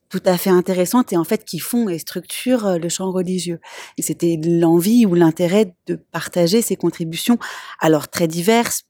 [0.09, 3.61] tout à fait intéressantes et en fait qui font et structurent le champ religieux.
[3.97, 7.39] Et c'était l'envie ou l'intérêt de partager ces contributions,
[7.81, 8.85] alors très diverses,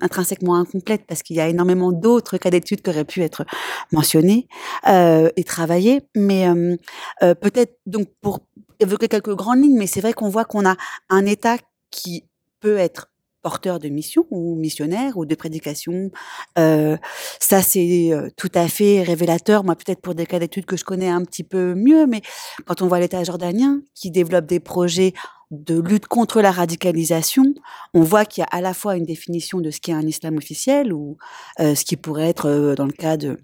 [0.00, 3.44] intrinsèquement incomplètes parce qu'il y a énormément d'autres cas d'études qui auraient pu être
[3.92, 4.48] mentionnés
[4.88, 6.02] euh, et travaillés.
[6.16, 6.76] Mais euh,
[7.22, 8.40] euh, peut-être donc pour
[8.78, 10.76] évoquer quelques grandes lignes, mais c'est vrai qu'on voit qu'on a
[11.08, 11.56] un État
[11.90, 12.24] qui
[12.60, 13.09] peut être
[13.42, 16.10] porteur de mission ou missionnaire ou de prédication.
[16.58, 16.96] Euh,
[17.40, 19.64] ça, c'est euh, tout à fait révélateur.
[19.64, 22.22] Moi, peut-être pour des cas d'études que je connais un petit peu mieux, mais
[22.66, 25.14] quand on voit l'État jordanien qui développe des projets
[25.50, 27.54] de lutte contre la radicalisation,
[27.92, 30.36] on voit qu'il y a à la fois une définition de ce qu'est un islam
[30.36, 31.16] officiel ou
[31.58, 33.38] euh, ce qui pourrait être euh, dans le cas de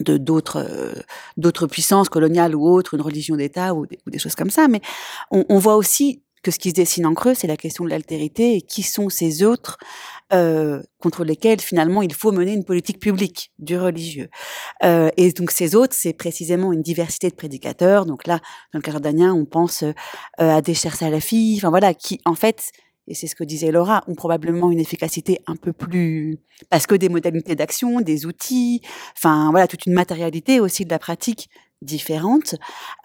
[0.00, 0.92] de d'autres euh,
[1.36, 4.68] d'autres puissances coloniales ou autres, une religion d'État ou, ou, des choses comme ça.
[4.68, 4.80] Mais
[5.30, 7.90] on, on voit aussi que ce qui se dessine en creux, c'est la question de
[7.90, 9.78] l'altérité et qui sont ces autres
[10.32, 14.28] euh, contre lesquels finalement il faut mener une politique publique du religieux.
[14.82, 18.06] Euh, et donc ces autres, c'est précisément une diversité de prédicateurs.
[18.06, 18.40] Donc là,
[18.72, 19.92] dans le Cardanien, on pense euh,
[20.38, 22.70] à des chers salafis, enfin voilà, qui en fait,
[23.06, 26.38] et c'est ce que disait Laura, ont probablement une efficacité un peu plus
[26.70, 28.80] parce que des modalités d'action, des outils,
[29.16, 31.50] enfin voilà, toute une matérialité aussi de la pratique
[31.82, 32.54] différentes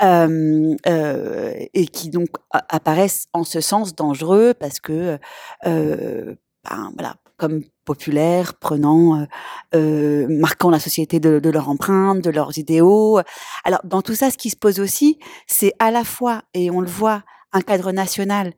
[0.01, 5.17] euh, euh, et qui donc apparaissent en ce sens dangereux parce que
[5.65, 9.27] euh, voilà comme populaires, prenant,
[9.73, 13.19] marquant la société de, de, leur empreinte, de leurs idéaux.
[13.65, 16.79] Alors dans tout ça, ce qui se pose aussi, c'est à la fois, et on
[16.79, 18.53] le voit, un cadre national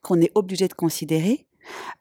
[0.00, 1.46] qu'on est obligé de considérer.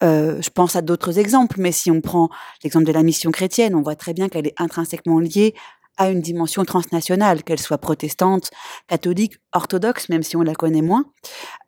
[0.03, 2.29] Euh, je pense à d'autres exemples, mais si on prend
[2.63, 5.53] l'exemple de la mission chrétienne, on voit très bien qu'elle est intrinsèquement liée
[5.97, 8.49] a une dimension transnationale, qu'elle soit protestante,
[8.87, 11.05] catholique, orthodoxe, même si on la connaît moins.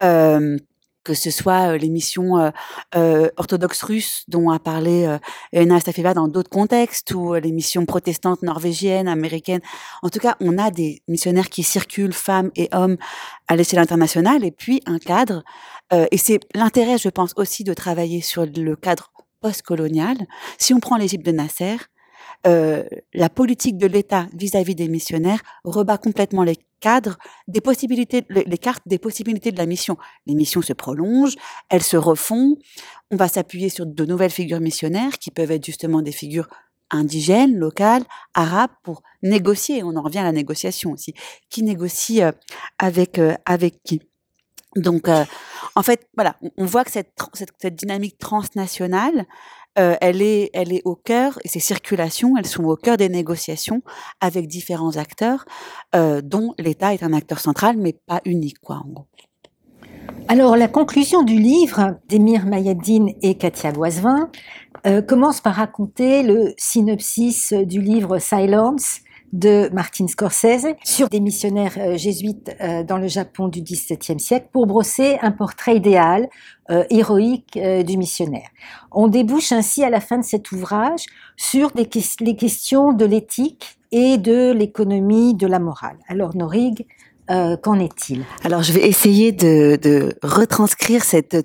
[0.03, 0.57] Euh,
[1.07, 2.49] que ce soit euh, les missions euh,
[2.95, 5.17] euh, orthodoxes russes dont a parlé euh,
[5.53, 5.79] Elena
[6.13, 9.61] dans d'autres contextes, ou les missions protestantes norvégiennes, américaines.
[10.03, 12.97] En tout cas, on a des missionnaires qui circulent, femmes et hommes,
[13.47, 15.43] à l'échelle internationale, et puis un cadre.
[15.91, 20.17] et c'est l'intérêt, je pense, aussi de travailler sur le cadre postcolonial.
[20.57, 21.77] Si on prend l'Égypte de Nasser,
[22.45, 28.57] euh, la politique de l'État vis-à-vis des missionnaires rebat complètement les cadres des possibilités, les
[28.57, 29.97] cartes des possibilités de la mission.
[30.27, 31.35] Les missions se prolongent,
[31.69, 32.57] elles se refont.
[33.11, 36.47] On va s'appuyer sur de nouvelles figures missionnaires qui peuvent être justement des figures
[36.91, 39.83] indigènes, locales, arabes, pour négocier.
[39.83, 41.13] On en revient à la négociation aussi.
[41.49, 42.31] Qui négocie euh,
[42.77, 44.01] avec euh, avec qui?
[44.75, 45.07] Donc,
[45.75, 49.25] en fait, voilà, on voit que cette, dynamique transnationale,
[49.77, 53.09] euh, elle est, elle est au cœur et ces circulations, elles sont au cœur des
[53.09, 53.81] négociations
[54.21, 55.45] avec différents acteurs,
[55.95, 59.07] euh, dont l'État est un acteur central, mais pas unique, quoi, en gros.
[60.29, 64.29] Alors, la conclusion du livre d'Emir Mayadine et Katia Loisevin
[64.85, 68.99] euh, commence par raconter le synopsis du livre Silence
[69.33, 74.47] de Martin Scorsese sur des missionnaires euh, jésuites euh, dans le Japon du XVIIe siècle
[74.51, 76.27] pour brosser un portrait idéal,
[76.69, 78.47] euh, héroïque du missionnaire.
[78.91, 81.87] On débouche ainsi à la fin de cet ouvrage sur les
[82.35, 85.97] questions de l'éthique et de l'économie de la morale.
[86.07, 86.85] Alors Norig,
[87.27, 88.23] qu'en est-il?
[88.43, 91.37] Alors je vais essayer de retranscrire cette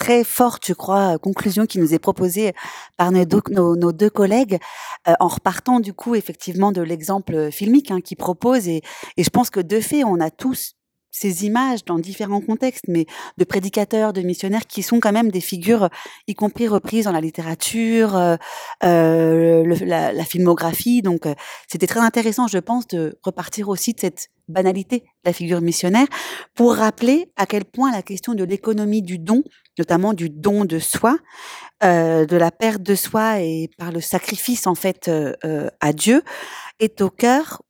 [0.00, 2.54] très forte, je crois, conclusion qui nous est proposée
[2.96, 4.58] par nos deux, collègues,
[5.06, 8.66] euh, en repartant du coup effectivement de l'exemple filmique hein, qui propose.
[8.66, 8.82] Et,
[9.18, 10.74] et je pense que de fait, on a tous
[11.10, 13.06] ces images dans différents contextes, mais
[13.38, 15.88] de prédicateurs, de missionnaires qui sont quand même des figures,
[16.26, 18.36] y compris reprises dans la littérature, euh,
[18.84, 21.02] euh le, la, la, filmographie.
[21.02, 21.34] Donc, euh,
[21.68, 26.06] c'était très intéressant, je pense, de repartir aussi de cette banalité de la figure missionnaire
[26.54, 29.42] pour rappeler à quel point la question de l'économie du don,
[29.78, 31.16] notamment du don de soi,
[31.82, 35.92] euh, de la perte de soi et par le sacrifice en fait euh, euh à
[35.92, 36.22] Dieu,
[36.78, 37.62] est au cœur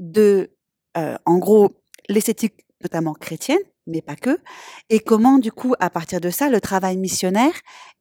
[0.00, 0.50] de,
[0.96, 1.70] en gros,
[2.08, 4.38] l'esthétique notamment chrétienne, mais pas que,
[4.90, 7.54] et comment du coup, à partir de ça, le travail missionnaire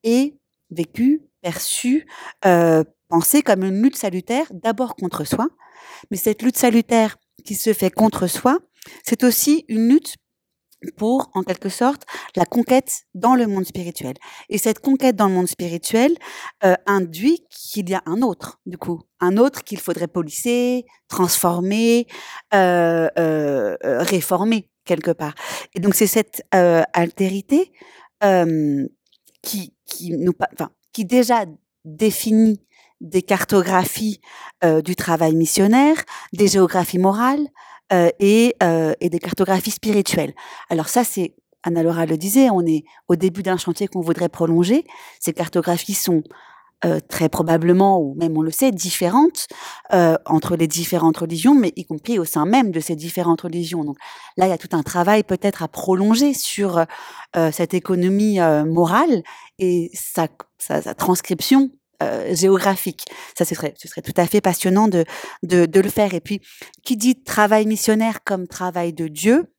[0.04, 0.36] est
[0.70, 2.08] vécu, perçu
[2.46, 5.48] euh, pensée comme une lutte salutaire, d'abord contre soi,
[6.12, 8.60] mais cette lutte salutaire qui se fait contre soi,
[9.04, 10.16] c'est aussi une lutte
[10.98, 12.04] pour, en quelque sorte,
[12.36, 14.16] la conquête dans le monde spirituel.
[14.50, 16.16] Et cette conquête dans le monde spirituel
[16.64, 22.08] euh, induit qu'il y a un autre, du coup, un autre qu'il faudrait polisser, transformer,
[22.54, 25.34] euh, euh, réformer quelque part.
[25.76, 27.72] Et donc c'est cette altérité
[29.42, 31.46] qui, qui nous, enfin, qui déjà
[31.86, 32.62] définit
[33.02, 34.22] des cartographies
[34.84, 35.98] du travail missionnaire,
[36.32, 37.48] des géographies morales,
[37.94, 40.34] euh, et, euh, et des cartographies spirituelles.
[40.70, 44.84] Alors ça, c'est Anna-Laura le disait, on est au début d'un chantier qu'on voudrait prolonger.
[45.20, 46.24] Ces cartographies sont
[46.86, 49.48] euh, très probablement, ou même on le sait, différentes
[49.94, 53.84] euh, entre les différentes religions, mais y compris au sein même de ces différentes religions.
[53.84, 53.98] Donc
[54.38, 56.86] là, il y a tout un travail peut-être à prolonger sur
[57.36, 59.24] euh, cette économie euh, morale
[59.60, 60.28] et sa,
[60.58, 61.72] sa, sa transcription
[62.04, 63.06] euh, géographique.
[63.38, 65.06] Ça, ce serait, ce serait tout à fait passionnant de,
[65.44, 66.14] de, de, le faire.
[66.14, 66.42] Et puis,
[66.84, 69.53] qui dit travail missionnaire comme travail de Dieu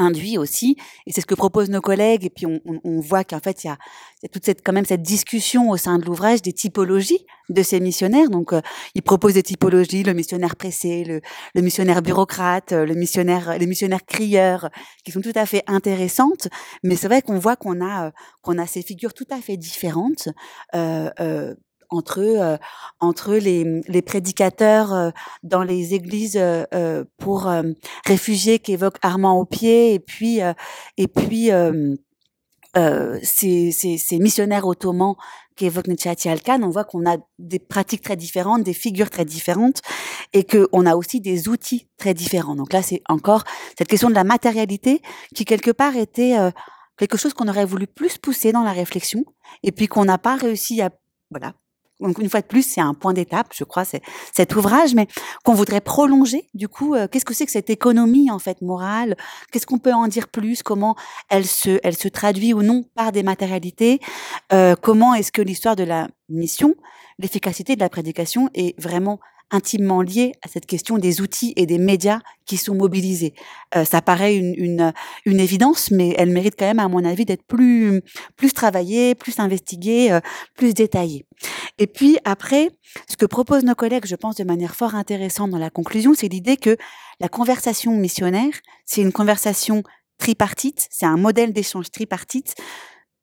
[0.00, 0.76] induit aussi,
[1.06, 3.64] et c'est ce que proposent nos collègues, et puis on, on, on voit qu'en fait,
[3.64, 3.78] il y a,
[4.22, 7.62] y a toute cette, quand même cette discussion au sein de l'ouvrage des typologies de
[7.62, 8.30] ces missionnaires.
[8.30, 8.60] Donc, euh,
[8.94, 11.20] ils proposent des typologies, le missionnaire pressé, le,
[11.54, 14.70] le missionnaire bureaucrate, le missionnaire, les missionnaires crieurs,
[15.04, 16.48] qui sont tout à fait intéressantes.
[16.82, 18.10] Mais c'est vrai qu'on voit qu'on a, euh,
[18.42, 20.28] qu'on a ces figures tout à fait différentes.
[20.74, 21.54] Euh, euh,
[21.90, 22.56] entre euh,
[23.00, 25.10] entre les, les prédicateurs euh,
[25.42, 27.50] dans les églises euh, pour
[28.06, 30.40] réfugiés qu'évoque Armand au pied et puis
[30.96, 31.50] et puis
[33.22, 35.16] ces, ces, ces, missionnaires ottomans
[35.56, 39.82] qu'évoque Nechati Alkan, on voit qu'on a des pratiques très différentes, des figures très différentes,
[40.32, 42.54] et qu'on a aussi des outils très différents.
[42.54, 43.44] Donc là, c'est encore
[43.76, 45.02] cette question de la matérialité
[45.34, 46.36] qui, quelque part, était
[46.96, 49.24] quelque chose qu'on aurait voulu plus pousser dans la réflexion,
[49.62, 50.90] et puis qu'on n'a pas réussi à
[51.30, 51.54] voilà,
[52.00, 55.06] donc une fois de plus, c'est un point d'étape, je crois, c'est cet ouvrage, mais
[55.44, 56.48] qu'on voudrait prolonger.
[56.54, 59.16] Du coup, euh, qu'est-ce que c'est que cette économie en fait morale?
[59.52, 60.62] Qu'est-ce qu'on peut en dire plus?
[60.62, 60.96] Comment
[61.28, 64.00] elle se, elle se traduit ou non par des matérialités?
[64.52, 66.74] Euh, Comment est-ce que l'histoire de la mission,
[67.18, 69.20] l'efficacité de la prédication est vraiment
[69.50, 73.34] intimement lié à cette question des outils et des médias qui sont mobilisés.
[73.76, 74.92] Euh, ça paraît une, une,
[75.24, 78.02] une, évidence, mais elle mérite quand même, à mon avis, d'être plus,
[78.36, 80.20] plus travaillée, plus investiguée, euh,
[80.56, 81.26] plus détaillée.
[81.78, 82.70] Et puis après,
[83.08, 86.28] ce que proposent nos collègues, je pense de manière fort intéressante dans la conclusion, c'est
[86.28, 86.76] l'idée que
[87.20, 88.52] la conversation missionnaire,
[88.84, 89.82] c'est une conversation
[90.18, 92.54] tripartite, c'est un modèle d'échange tripartite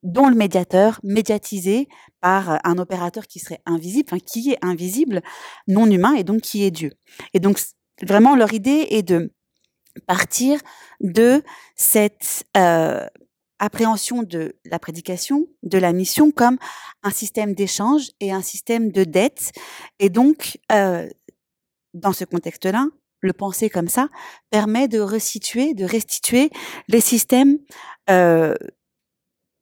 [0.04, 1.88] dont le médiateur, médiatisé
[2.22, 5.22] par euh, un opérateur qui serait invisible, enfin qui est invisible,
[5.68, 6.92] non humain, et donc qui est Dieu.
[7.34, 7.60] Et donc
[8.04, 9.34] vraiment leur idée est de
[10.06, 10.60] partir
[11.02, 11.44] de
[11.76, 13.06] cette euh,
[13.60, 16.58] appréhension de la prédication, de la mission comme
[17.04, 19.52] un système d'échange et un système de dette.
[20.00, 21.08] Et donc, euh,
[21.94, 22.88] dans ce contexte-là,
[23.22, 24.10] le penser comme ça
[24.52, 26.52] permet de resituer, de restituer
[26.88, 27.58] les systèmes
[28.10, 28.54] euh,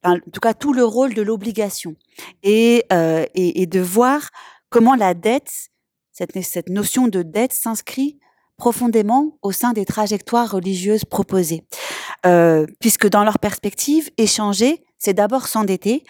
[0.06, 1.96] en tout cas tout le rôle de l'obligation
[2.44, 4.30] et, euh, et, et, de voir
[4.70, 5.52] comment la dette,
[6.12, 8.20] cette, cette notion de dette s'inscrit
[8.58, 11.64] profondément au sein des trajectoires religieuses proposées.
[12.26, 16.04] Euh, puisque dans leur perspective, échanger, c'est d'abord s'endetter,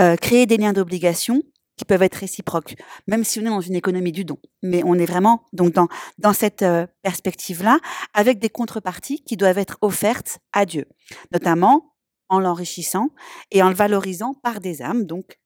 [0.00, 1.42] euh, créer des liens d'obligation
[1.76, 2.74] qui peuvent être réciproques,
[3.06, 4.38] même si on est dans une économie du don.
[4.62, 5.88] Mais on est vraiment donc dans,
[6.18, 7.78] dans cette euh, perspective-là,
[8.14, 10.86] avec des contreparties qui doivent être offertes à Dieu,
[11.32, 11.95] notamment
[12.28, 13.10] en l'enrichissant
[13.50, 15.38] et en le valorisant par des âmes, donc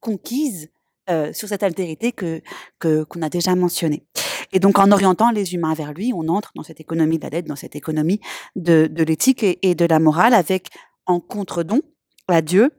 [0.00, 0.70] conquises
[1.08, 2.42] euh, sur cette altérité que
[2.80, 4.04] qu'on a déjà mentionnée.
[4.52, 7.30] Et donc en orientant les humains vers lui, on entre dans cette économie de la
[7.30, 8.20] dette, dans cette économie
[8.54, 10.68] de, de l'éthique et, de la morale, avec
[11.06, 11.82] en contre-don
[12.28, 12.70] à Dieu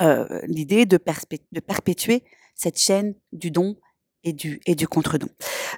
[0.00, 0.98] euh, l'idée de,
[1.52, 2.22] de perpétuer
[2.54, 3.76] cette chaîne du don
[4.24, 5.28] et du, et contre-don.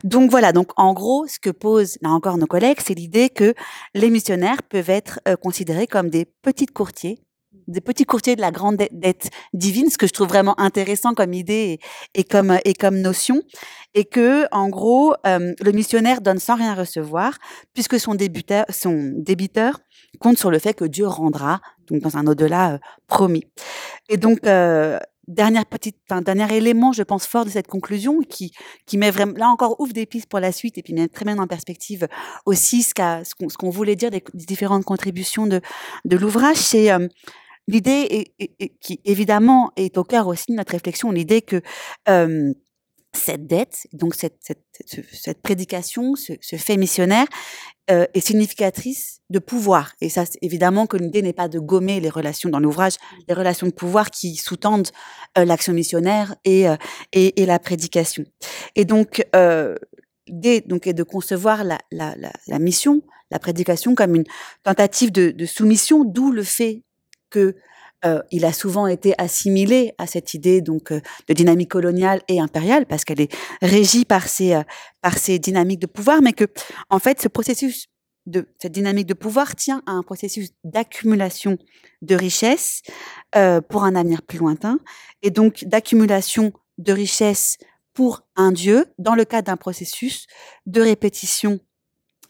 [0.05, 3.55] Donc voilà, donc en gros, ce que posent là encore nos collègues, c'est l'idée que
[3.95, 7.19] les missionnaires peuvent être euh, considérés comme des petits courtiers,
[7.67, 11.33] des petits courtiers de la grande dette divine, ce que je trouve vraiment intéressant comme
[11.33, 11.79] idée
[12.15, 12.59] et, comme,
[12.93, 13.43] notion,
[13.95, 17.39] et que en gros, euh, le missionnaire donne sans rien recevoir,
[17.75, 19.81] puisque son débuteur, son débiteur
[20.19, 23.45] compte sur le fait que Dieu rendra, donc dans un au-delà euh, promis.
[24.09, 24.41] Et donc,
[25.31, 28.53] dernière petite, enfin, dernier élément, je pense fort de cette conclusion, qui
[28.87, 31.25] qui met vraiment là encore ouvre des pistes pour la suite et puis met très
[31.25, 32.09] bien en perspective
[32.47, 35.61] aussi ce qu'on ce qu'on voulait dire des, différentes contributions de
[36.05, 37.07] de l'ouvrage, c'est euh,
[37.69, 38.33] l'idée
[38.81, 41.63] qui évidemment est au cœur aussi de notre réflexion, l'idée que
[42.09, 42.53] euh,
[43.13, 44.65] cette dette, donc cette, cette,
[45.13, 47.27] cette prédication, ce, ce, fait missionnaire,
[47.91, 49.93] euh, est significatrice de pouvoir.
[50.01, 52.95] Et ça, évidemment, que l'idée n'est pas de gommer les relations dans l'ouvrage,
[53.29, 54.91] les relations de pouvoir qui sous-tendent
[55.39, 56.77] euh, l'action missionnaire et, euh,
[57.13, 58.25] et, et, la prédication.
[58.77, 59.75] Et donc, euh,
[60.29, 64.25] l'idée donc, est de concevoir la, la, la, la, mission, la prédication, comme une
[64.63, 66.85] tentative de, de soumission, d'où le fait
[67.31, 67.57] que
[68.05, 72.41] euh, il a souvent été assimilé à cette idée donc euh, de dynamique coloniale et
[72.41, 73.33] impériale parce qu'elle est
[73.63, 74.63] régie par ces euh,
[75.03, 76.45] par ces dynamiques de pouvoir, mais que
[76.89, 77.89] en fait ce processus
[78.27, 81.59] de cette dynamique de pouvoir tient à un processus d'accumulation
[82.03, 82.83] de richesses
[83.37, 84.79] euh, pour un avenir plus lointain
[85.23, 87.59] et donc d'accumulation de richesses
[87.93, 90.27] pour un dieu dans le cadre d'un processus
[90.67, 91.61] de répétition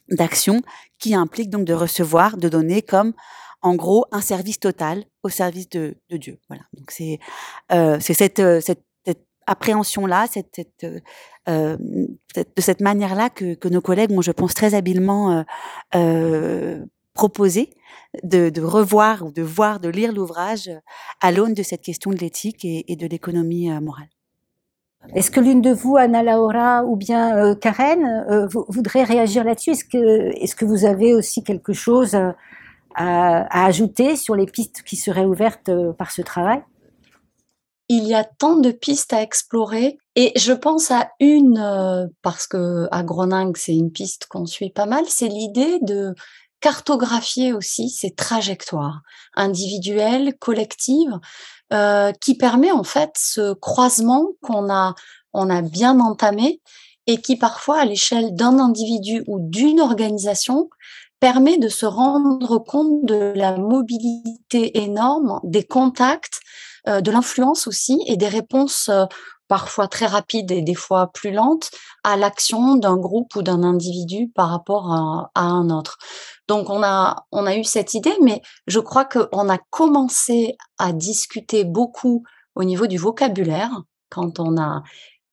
[0.08, 0.62] d'action
[0.98, 3.12] qui implique donc de recevoir, de donner comme
[3.62, 6.38] en gros un service total au service de, Dieu.
[6.48, 6.64] Voilà.
[6.74, 7.18] Donc c'est
[7.72, 10.86] euh, c'est cette, euh, cette, cette appréhension là, cette, cette
[11.48, 11.76] euh,
[12.36, 15.42] de cette manière là que, que nos collègues ont, je pense, très habilement euh,
[15.94, 16.84] euh,
[17.14, 17.70] proposé
[18.22, 20.70] de, de, revoir ou de voir, de lire l'ouvrage
[21.20, 24.08] à l'aune de cette question de l'éthique et, de l'économie euh, morale.
[25.14, 29.70] Est-ce que l'une de vous, Anna Laura ou bien euh, Karen, euh, voudrait réagir là-dessus?
[29.70, 32.16] Est-ce que, est-ce que vous avez aussi quelque chose
[32.95, 36.62] à, ajouter sur les pistes qui seraient ouvertes euh, par ce travail?
[37.88, 42.47] Il y a tant de pistes à explorer et je pense à une, euh, parce
[42.47, 46.14] que à Groningue, c'est une piste qu'on suit pas mal, c'est l'idée de
[46.61, 49.01] cartographier aussi ces trajectoires
[49.34, 51.18] individuelles, collectives,
[51.72, 54.95] euh, qui permet en fait ce croisement qu'on a,
[55.32, 56.61] on a bien entamé
[57.07, 60.68] et qui parfois à l'échelle d'un individu ou d'une organisation
[61.20, 66.40] permet de se rendre compte de la mobilité énorme, des contacts,
[66.88, 69.04] euh, de l'influence aussi et des réponses euh,
[69.48, 71.70] parfois très rapides et des fois plus lentes
[72.04, 75.98] à l'action d'un groupe ou d'un individu par rapport à, à, un autre.
[76.48, 80.92] Donc on a on a eu cette idée, mais je crois qu'on a commencé à
[80.92, 82.22] discuter beaucoup
[82.54, 84.82] au niveau du vocabulaire quand on a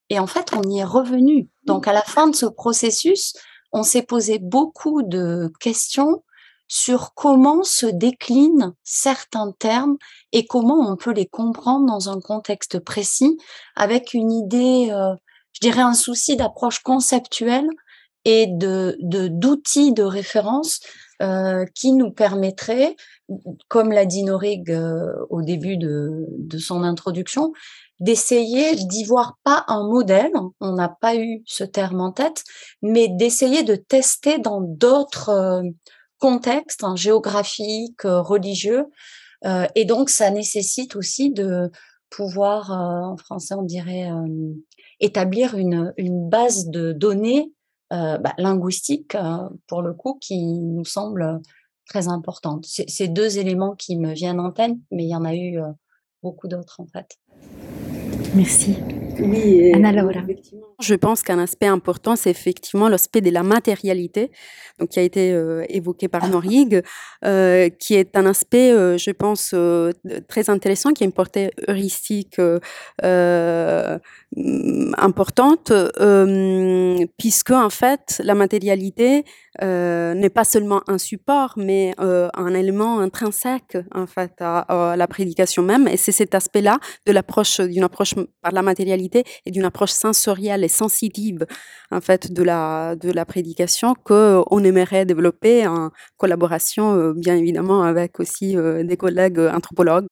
[0.09, 1.49] et en fait on y est revenu.
[1.65, 3.33] Donc à la fin de ce processus,
[3.71, 6.23] on s'est posé beaucoup de questions
[6.67, 9.97] sur comment se déclinent certains termes
[10.33, 13.37] et comment on peut les comprendre dans un contexte précis
[13.75, 15.15] avec une idée, euh,
[15.53, 17.69] je dirais un souci d'approche conceptuelle
[18.25, 20.81] et de d'outils de, référence
[21.21, 22.97] euh, qui nous permettraient,
[23.69, 27.53] comme l'a dit Norig euh, au début de son introduction,
[27.99, 32.43] d'essayer d'y voir pas un modèle, on n'a pas eu ce terme en tête,
[32.81, 35.63] mais d'essayer de tester dans d'autres euh,
[36.19, 38.85] contextes hein, géographiques, euh, religieux.
[39.45, 41.71] Euh, et donc, ça nécessite aussi de
[42.09, 44.09] pouvoir, en français, on dirait,
[45.01, 47.51] établir une, une, base de données
[47.91, 49.17] bah, linguistiques,
[49.67, 51.41] pour le coup, qui nous semble
[51.85, 52.65] très importante.
[52.65, 55.59] C'est deux éléments qui me viennent en tête, mais il y en a eu
[56.23, 57.17] beaucoup d'autres, en fait.
[58.37, 58.77] Merci.
[59.19, 60.21] Oui, Anna Laura.
[60.79, 64.31] Je pense qu'un aspect important, c'est effectivement l'aspect de la matérialité,
[64.79, 66.81] donc qui a été euh, évoqué par Norig,
[67.25, 69.91] euh, qui est un aspect, euh, je pense, euh,
[70.27, 73.99] très intéressant, qui a une portée heuristique euh,
[74.97, 75.71] importante,
[77.17, 79.23] puisque en fait, la matérialité
[79.61, 85.63] n'est pas seulement un support, mais un élément intrinsèque en fait à, à la prédication
[85.63, 89.91] même, et c'est cet aspect-là de l'approche d'une approche par la matérialité et d'une approche
[89.91, 91.45] sensorielle et sensitive
[91.91, 97.35] en fait de la de la prédication que on aimerait développer en collaboration euh, bien
[97.35, 100.07] évidemment avec aussi euh, des collègues anthropologues.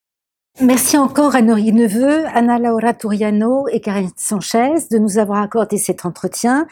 [0.61, 5.77] Merci encore à Nori Neveu, Anna Laura Turiano et Karine Sanchez de nous avoir accordé
[5.77, 6.65] cet entretien.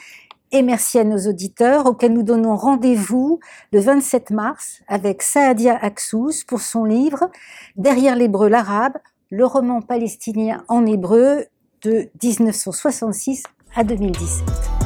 [0.53, 3.39] Et merci à nos auditeurs auxquels nous donnons rendez-vous
[3.71, 7.29] le 27 mars avec Saadia Aksous pour son livre
[7.75, 8.93] Derrière l'hébreu l'arabe,
[9.31, 11.45] le roman palestinien en hébreu
[11.83, 13.43] de 1966
[13.75, 14.82] à 2017.